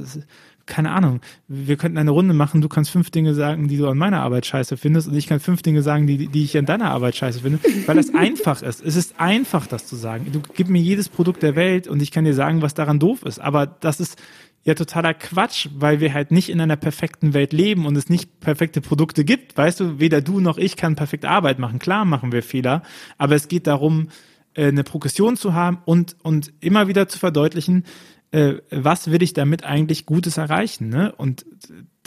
[0.68, 3.98] keine Ahnung, wir könnten eine Runde machen, du kannst fünf Dinge sagen, die du an
[3.98, 6.92] meiner Arbeit scheiße findest und ich kann fünf Dinge sagen, die, die ich an deiner
[6.92, 8.86] Arbeit scheiße finde, weil das einfach ist.
[8.86, 10.28] Es ist einfach, das zu sagen.
[10.32, 13.24] Du gib mir jedes Produkt der Welt und ich kann dir sagen, was daran doof
[13.24, 13.40] ist.
[13.40, 14.22] Aber das ist
[14.64, 18.42] ja totaler Quatsch, weil wir halt nicht in einer perfekten Welt leben und es nicht
[18.42, 19.58] perfekte Produkte gibt.
[19.58, 21.80] Weißt du, weder du noch ich kann perfekte Arbeit machen.
[21.80, 22.84] Klar machen wir Fehler,
[23.18, 24.10] aber es geht darum,
[24.58, 27.86] äh, eine Progression zu haben und, und immer wieder zu verdeutlichen,
[28.32, 30.90] äh, was will ich damit eigentlich Gutes erreichen?
[30.90, 31.14] Ne?
[31.16, 31.46] Und,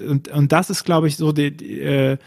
[0.00, 2.18] und, und das ist, glaube ich, so die, die äh,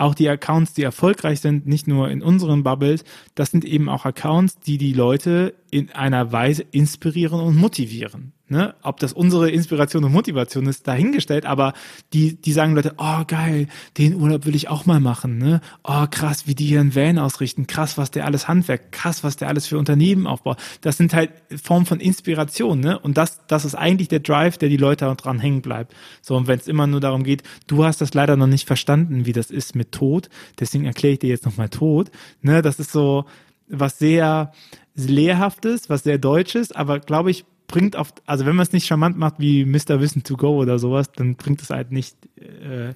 [0.00, 4.06] auch die Accounts, die erfolgreich sind, nicht nur in unseren Bubbles, das sind eben auch
[4.06, 8.32] Accounts, die die Leute in einer Weise inspirieren und motivieren.
[8.50, 8.74] Ne?
[8.82, 11.72] Ob das unsere Inspiration und Motivation ist, dahingestellt, aber
[12.12, 15.38] die, die sagen Leute, oh geil, den Urlaub will ich auch mal machen.
[15.38, 15.60] Ne?
[15.84, 19.36] Oh krass, wie die hier einen Van ausrichten, krass, was der alles Handwerk, krass, was
[19.36, 20.58] der alles für Unternehmen aufbaut.
[20.80, 21.30] Das sind halt
[21.62, 22.98] Formen von Inspiration, ne?
[22.98, 25.94] Und das, das ist eigentlich der Drive, der die Leute dran hängen bleibt.
[26.20, 29.26] So, und wenn es immer nur darum geht, du hast das leider noch nicht verstanden,
[29.26, 32.10] wie das ist mit Tod, deswegen erkläre ich dir jetzt nochmal Tod.
[32.42, 32.62] Ne?
[32.62, 33.26] Das ist so
[33.68, 34.52] was sehr
[34.94, 39.16] Lehrhaftes, was sehr Deutsches, aber glaube ich, bringt auf, also wenn man es nicht charmant
[39.16, 40.00] macht wie Mr.
[40.00, 42.94] Wissen to go oder sowas, dann bringt es halt nicht äh,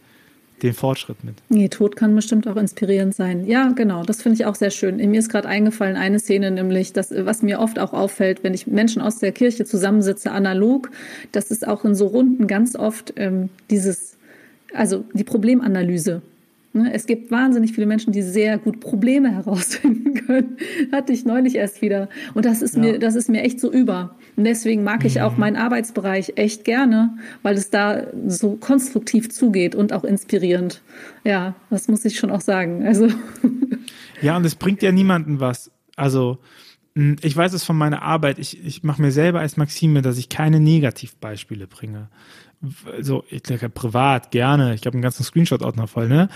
[0.63, 1.35] den Fortschritt mit.
[1.49, 3.47] Nee, Tod kann bestimmt auch inspirierend sein.
[3.47, 4.97] Ja, genau, das finde ich auch sehr schön.
[4.97, 8.67] Mir ist gerade eingefallen eine Szene, nämlich das, was mir oft auch auffällt, wenn ich
[8.67, 10.91] Menschen aus der Kirche zusammensitze, analog,
[11.33, 14.17] das ist auch in so Runden ganz oft ähm, dieses,
[14.73, 16.23] also die Problemanalyse.
[16.77, 20.57] Ne, es gibt wahnsinnig viele Menschen, die sehr gut Probleme herausfinden können.
[20.91, 22.09] Hatte ich neulich erst wieder.
[22.35, 22.81] Und das ist ja.
[22.81, 24.17] mir, das ist mir echt so über.
[24.35, 25.41] Und deswegen mag ich auch mhm.
[25.41, 30.83] meinen Arbeitsbereich echt gerne, weil es da so konstruktiv zugeht und auch inspirierend.
[31.23, 32.85] Ja, das muss ich schon auch sagen.
[32.85, 33.09] Also.
[34.23, 35.71] Ja, und es bringt ja niemanden was.
[35.97, 36.39] Also,
[36.95, 38.39] hm, ich weiß es von meiner Arbeit.
[38.39, 42.09] Ich, ich mache mir selber als Maxime, dass ich keine Negativbeispiele bringe
[43.01, 44.75] so, ich denke, privat gerne.
[44.75, 46.29] Ich habe einen ganzen Screenshot-Ordner voll, ne?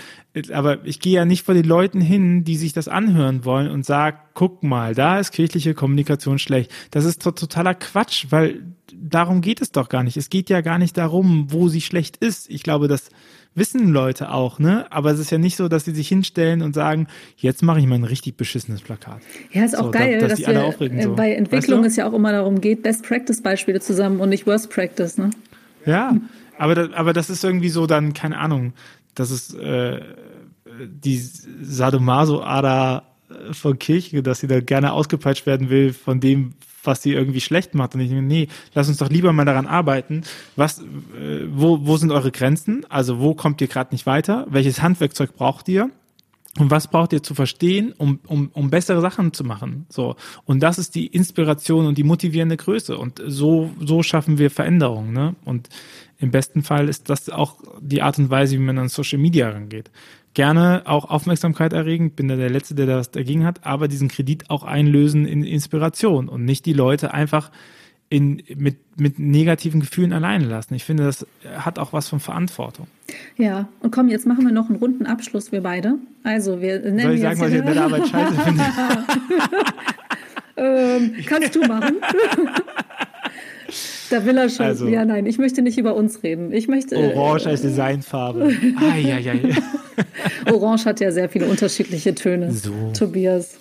[0.53, 3.85] Aber ich gehe ja nicht vor den Leuten hin, die sich das anhören wollen und
[3.85, 6.71] sag, guck mal, da ist kirchliche Kommunikation schlecht.
[6.91, 8.61] Das ist totaler Quatsch, weil
[8.93, 10.17] darum geht es doch gar nicht.
[10.17, 12.49] Es geht ja gar nicht darum, wo sie schlecht ist.
[12.49, 13.09] Ich glaube, das
[13.55, 14.85] wissen Leute auch, ne?
[14.91, 17.85] Aber es ist ja nicht so, dass sie sich hinstellen und sagen, jetzt mache ich
[17.85, 19.21] mal ein richtig beschissenes Plakat.
[19.51, 21.15] Ja, ist auch so, geil, da, dass, dass wir, aufregen, so.
[21.15, 21.89] bei Entwicklung weißt du?
[21.89, 25.29] es ja auch immer darum geht, Best Practice Beispiele zusammen und nicht Worst Practice, ne?
[25.85, 26.15] Ja,
[26.57, 28.73] aber, das, aber das ist irgendwie so dann, keine Ahnung,
[29.15, 30.01] das ist äh,
[30.79, 33.03] die Sadomaso-Ader
[33.51, 37.75] von Kirche, dass sie da gerne ausgepeitscht werden will von dem, was sie irgendwie schlecht
[37.75, 37.95] macht.
[37.95, 40.23] Und ich denke, nee, lass uns doch lieber mal daran arbeiten.
[40.55, 42.85] Was, äh, wo, wo sind eure Grenzen?
[42.89, 44.47] Also wo kommt ihr gerade nicht weiter?
[44.49, 45.89] Welches Handwerkzeug braucht ihr?
[46.57, 49.85] Und was braucht ihr zu verstehen, um, um, um bessere Sachen zu machen?
[49.89, 50.15] So.
[50.45, 52.97] Und das ist die Inspiration und die motivierende Größe.
[52.97, 55.35] Und so, so schaffen wir Veränderungen, ne?
[55.45, 55.69] Und
[56.17, 59.49] im besten Fall ist das auch die Art und Weise, wie man an Social Media
[59.49, 59.91] rangeht.
[60.33, 64.49] Gerne auch Aufmerksamkeit erregen, bin da der Letzte, der das dagegen hat, aber diesen Kredit
[64.49, 67.51] auch einlösen in Inspiration und nicht die Leute einfach
[68.09, 70.73] in, mit, mit negativen Gefühlen alleine lassen.
[70.73, 71.25] Ich finde, das
[71.57, 72.87] hat auch was von Verantwortung.
[73.37, 75.95] Ja, und komm, jetzt machen wir noch einen runden Abschluss, wir beide.
[76.23, 78.63] Also, wir nennen Soll ich sagen, was ich in der Arbeit scheiße finde?
[80.57, 81.97] ähm, kannst du machen.
[84.09, 84.65] Da will er schon.
[84.65, 86.51] Also, ja, nein, ich möchte nicht über uns reden.
[86.51, 86.97] Ich möchte.
[86.97, 88.51] Orange als Designfarbe.
[88.77, 90.51] Ai, ai, ai.
[90.51, 92.51] Orange hat ja sehr viele unterschiedliche Töne.
[92.51, 92.71] So.
[92.97, 93.57] Tobias.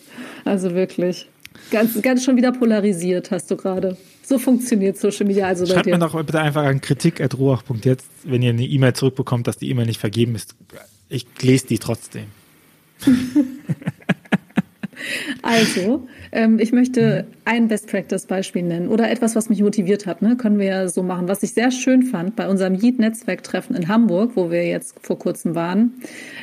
[0.47, 1.29] Also wirklich.
[1.71, 3.99] Ganz, ganz schon wieder polarisiert hast du gerade.
[4.29, 8.67] So funktioniert Social Media also Schreibt mir doch bitte einfach an kritik.ruach.jetzt, wenn ihr eine
[8.67, 10.55] E-Mail zurückbekommt, dass die E-Mail nicht vergeben ist.
[11.09, 12.27] Ich lese die trotzdem.
[15.43, 20.23] Also, ähm, ich möchte ein Best Practice Beispiel nennen oder etwas, was mich motiviert hat.
[20.23, 20.37] Ne?
[20.37, 21.29] Können wir ja so machen.
[21.29, 25.55] Was ich sehr schön fand bei unserem Yeet-Netzwerktreffen in Hamburg, wo wir jetzt vor kurzem
[25.55, 25.95] waren,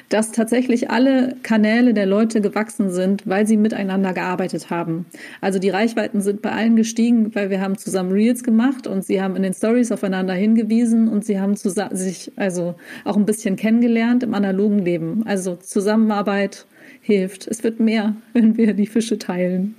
[0.09, 5.05] dass tatsächlich alle Kanäle der Leute gewachsen sind, weil sie miteinander gearbeitet haben.
[5.41, 9.21] Also die Reichweiten sind bei allen gestiegen, weil wir haben zusammen Reels gemacht und sie
[9.21, 14.23] haben in den Stories aufeinander hingewiesen und sie haben sich also auch ein bisschen kennengelernt
[14.23, 15.23] im analogen Leben.
[15.25, 16.65] Also Zusammenarbeit
[17.05, 17.47] hilft.
[17.47, 19.75] Es wird mehr, wenn wir die Fische teilen.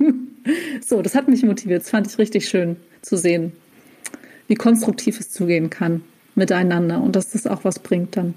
[0.86, 1.82] so, das hat mich motiviert.
[1.82, 3.52] Das fand ich richtig schön zu sehen,
[4.46, 6.02] wie konstruktiv es zugehen kann
[6.36, 8.34] miteinander und dass das auch was bringt dann.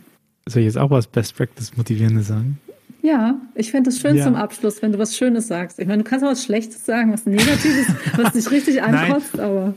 [0.47, 2.59] Soll ich jetzt auch was Best Practice Motivierendes sagen?
[3.03, 4.23] Ja, ich fände es schön ja.
[4.23, 5.79] zum Abschluss, wenn du was Schönes sagst.
[5.79, 9.75] Ich meine, du kannst auch was Schlechtes sagen, was Negatives, was dich richtig eintrotzt, aber.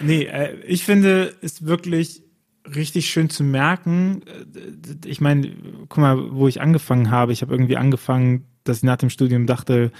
[0.00, 2.22] Nee, äh, ich finde es wirklich
[2.66, 4.22] richtig schön zu merken.
[4.26, 5.50] Äh, ich meine,
[5.88, 7.32] guck mal, wo ich angefangen habe.
[7.32, 9.90] Ich habe irgendwie angefangen, dass ich nach dem Studium dachte,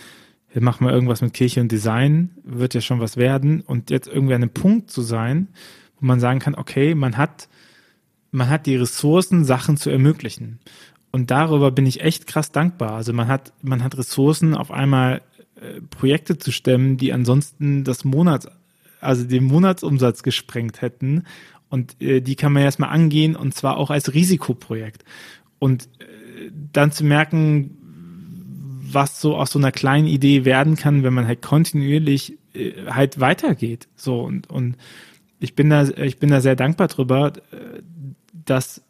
[0.60, 3.62] mach mal irgendwas mit Kirche und Design, wird ja schon was werden.
[3.62, 5.48] Und jetzt irgendwie an einem Punkt zu sein,
[5.98, 7.48] wo man sagen kann, okay, man hat,
[8.30, 10.60] man hat die Ressourcen, Sachen zu ermöglichen.
[11.10, 12.92] Und darüber bin ich echt krass dankbar.
[12.92, 15.22] Also man hat, man hat Ressourcen, auf einmal
[15.56, 18.48] äh, Projekte zu stemmen, die ansonsten das Monats,
[19.00, 21.24] also den Monatsumsatz gesprengt hätten
[21.72, 25.04] und äh, die kann man erstmal angehen und zwar auch als Risikoprojekt.
[25.58, 27.78] Und äh, dann zu merken,
[28.92, 33.20] was so aus so einer kleinen Idee werden kann, wenn man halt kontinuierlich äh, halt
[33.20, 33.88] weitergeht.
[33.96, 34.76] So und, und
[35.40, 37.80] ich bin da, ich bin da sehr dankbar drüber, äh,
[38.44, 38.82] dass,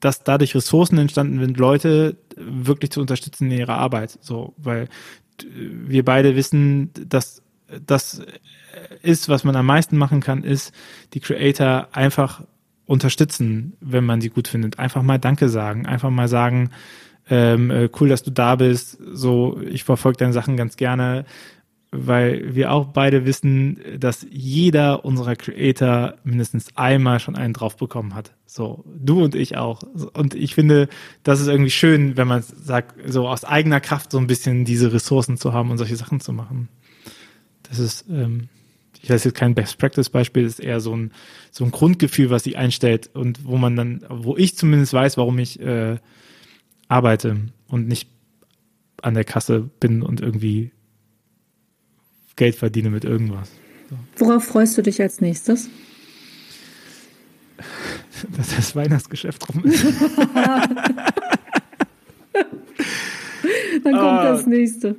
[0.00, 4.18] dass dadurch Ressourcen entstanden sind, Leute wirklich zu unterstützen in ihrer Arbeit.
[4.22, 4.84] So, weil
[5.42, 7.42] äh, wir beide wissen, dass
[7.84, 8.22] das
[9.02, 10.72] ist, was man am meisten machen kann, ist
[11.14, 12.42] die Creator einfach
[12.86, 14.78] unterstützen, wenn man sie gut findet.
[14.78, 16.70] Einfach mal Danke sagen, einfach mal sagen,
[17.28, 18.98] ähm, äh, cool, dass du da bist.
[19.12, 21.24] So, ich verfolge deine Sachen ganz gerne,
[21.90, 28.14] weil wir auch beide wissen, dass jeder unserer Creator mindestens einmal schon einen drauf bekommen
[28.14, 28.32] hat.
[28.46, 29.82] So, du und ich auch.
[30.14, 30.88] Und ich finde,
[31.24, 34.92] das ist irgendwie schön, wenn man sagt, so aus eigener Kraft so ein bisschen diese
[34.92, 36.68] Ressourcen zu haben und solche Sachen zu machen.
[37.64, 38.48] Das ist, ähm,
[39.02, 41.12] ich weiß jetzt kein Best Practice Beispiel, das ist eher so ein,
[41.50, 45.38] so ein Grundgefühl, was sich einstellt und wo man dann, wo ich zumindest weiß, warum
[45.38, 45.96] ich äh,
[46.88, 47.36] arbeite
[47.68, 48.08] und nicht
[49.02, 50.70] an der Kasse bin und irgendwie
[52.36, 53.50] Geld verdiene mit irgendwas.
[53.88, 53.96] So.
[54.24, 55.68] Worauf freust du dich als nächstes?
[58.36, 59.84] Dass das Weihnachtsgeschäft rum ist.
[63.84, 64.96] Dann kommt ah, das nächste.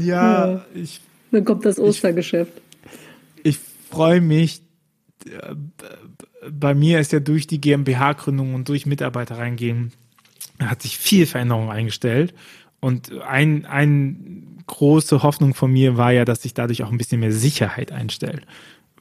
[0.00, 2.52] Ja, ja, ich dann kommt das Ostergeschäft.
[3.98, 4.62] Freue mich.
[5.26, 5.54] Äh,
[6.52, 9.92] bei mir ist ja durch die GmbH-Gründung und durch Mitarbeiter reingehen,
[10.60, 12.32] hat sich viel Veränderung eingestellt.
[12.78, 17.18] Und ein, ein große Hoffnung von mir war ja, dass sich dadurch auch ein bisschen
[17.18, 18.46] mehr Sicherheit einstellt.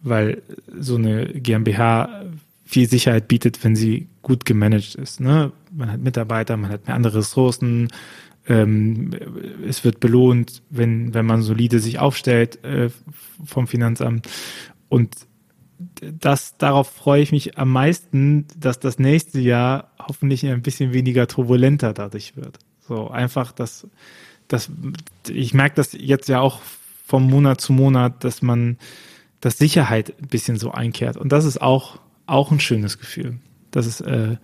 [0.02, 0.42] Weil
[0.76, 2.26] so eine GmbH
[2.66, 5.20] viel Sicherheit bietet, wenn sie gut gemanagt ist.
[5.20, 5.52] Ne?
[5.72, 7.90] Man hat Mitarbeiter, man hat mehr andere Ressourcen,
[8.50, 9.12] ähm,
[9.68, 12.90] es wird belohnt, wenn, wenn man solide sich aufstellt äh,
[13.46, 14.28] vom Finanzamt.
[14.90, 15.28] Und
[16.02, 21.28] das, darauf freue ich mich am meisten, dass das nächste Jahr hoffentlich ein bisschen weniger
[21.28, 22.60] turbulenter dadurch wird.
[22.88, 23.88] So einfach, dass,
[24.48, 24.72] dass
[25.30, 26.62] ich merke das jetzt ja auch
[27.06, 28.78] vom Monat zu Monat, dass man,
[29.40, 31.18] dass Sicherheit ein bisschen so einkehrt.
[31.18, 33.38] Und das ist auch, auch ein schönes Gefühl.
[33.72, 34.38] Das ist, äh,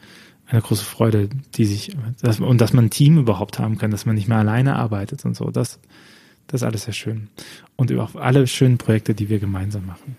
[0.48, 4.06] eine große Freude, die sich, dass, und dass man ein Team überhaupt haben kann, dass
[4.06, 5.50] man nicht mehr alleine arbeitet und so.
[5.50, 5.80] Das,
[6.48, 7.30] das ist alles sehr schön.
[7.76, 10.18] Und über alle schönen Projekte, die wir gemeinsam machen.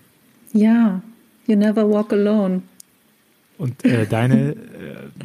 [0.55, 1.01] Ja,
[1.47, 2.61] you never walk alone.
[3.57, 4.55] Und äh, deine, äh,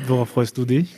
[0.09, 0.97] worauf freust du dich?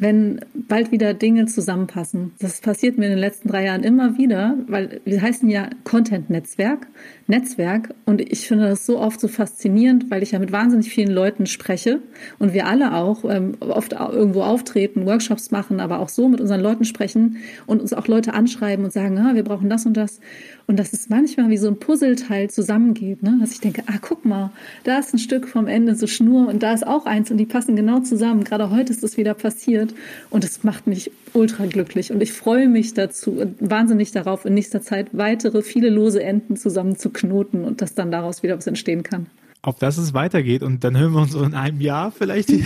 [0.00, 2.32] wenn bald wieder Dinge zusammenpassen.
[2.38, 6.86] Das passiert mir in den letzten drei Jahren immer wieder, weil wir heißen ja Content-Netzwerk,
[7.30, 7.94] Netzwerk.
[8.04, 11.46] Und ich finde das so oft so faszinierend, weil ich ja mit wahnsinnig vielen Leuten
[11.46, 12.00] spreche
[12.38, 16.60] und wir alle auch ähm, oft irgendwo auftreten, Workshops machen, aber auch so mit unseren
[16.60, 20.20] Leuten sprechen und uns auch Leute anschreiben und sagen, ah, wir brauchen das und das.
[20.66, 23.38] Und dass es manchmal wie so ein Puzzleteil zusammengeht, ne?
[23.40, 24.52] dass ich denke, ah, guck mal,
[24.84, 27.46] da ist ein Stück vom Ende, so Schnur und da ist auch eins und die
[27.46, 28.44] passen genau zusammen.
[28.44, 29.94] Gerade heute ist das wieder passiert
[30.30, 34.82] und es macht mich ultra glücklich und ich freue mich dazu wahnsinnig darauf, in nächster
[34.82, 39.02] Zeit weitere viele lose Enden zusammen zu knoten und dass dann daraus wieder was entstehen
[39.02, 39.26] kann.
[39.62, 42.52] Auf dass es weitergeht und dann hören wir uns so in einem Jahr vielleicht.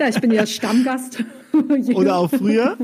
[0.00, 1.22] Ja, ich bin ja Stammgast.
[1.94, 2.76] Oder auch früher.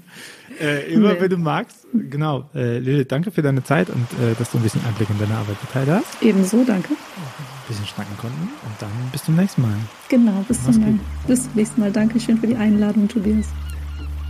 [0.60, 1.20] äh, immer nee.
[1.20, 1.86] wenn du magst.
[1.94, 2.50] Genau.
[2.54, 5.34] Äh, Lilith, danke für deine Zeit und äh, dass du ein bisschen Einblick in deine
[5.34, 6.22] Arbeit geteilt hast.
[6.22, 6.90] Ebenso, danke.
[6.90, 9.72] Ein bisschen schnacken konnten und dann bis zum nächsten Mal.
[10.08, 11.92] Genau, bis zum, bis zum nächsten Mal.
[11.92, 13.46] Dankeschön für die Einladung, Tobias.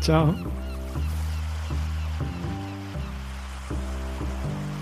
[0.00, 0.34] Ciao.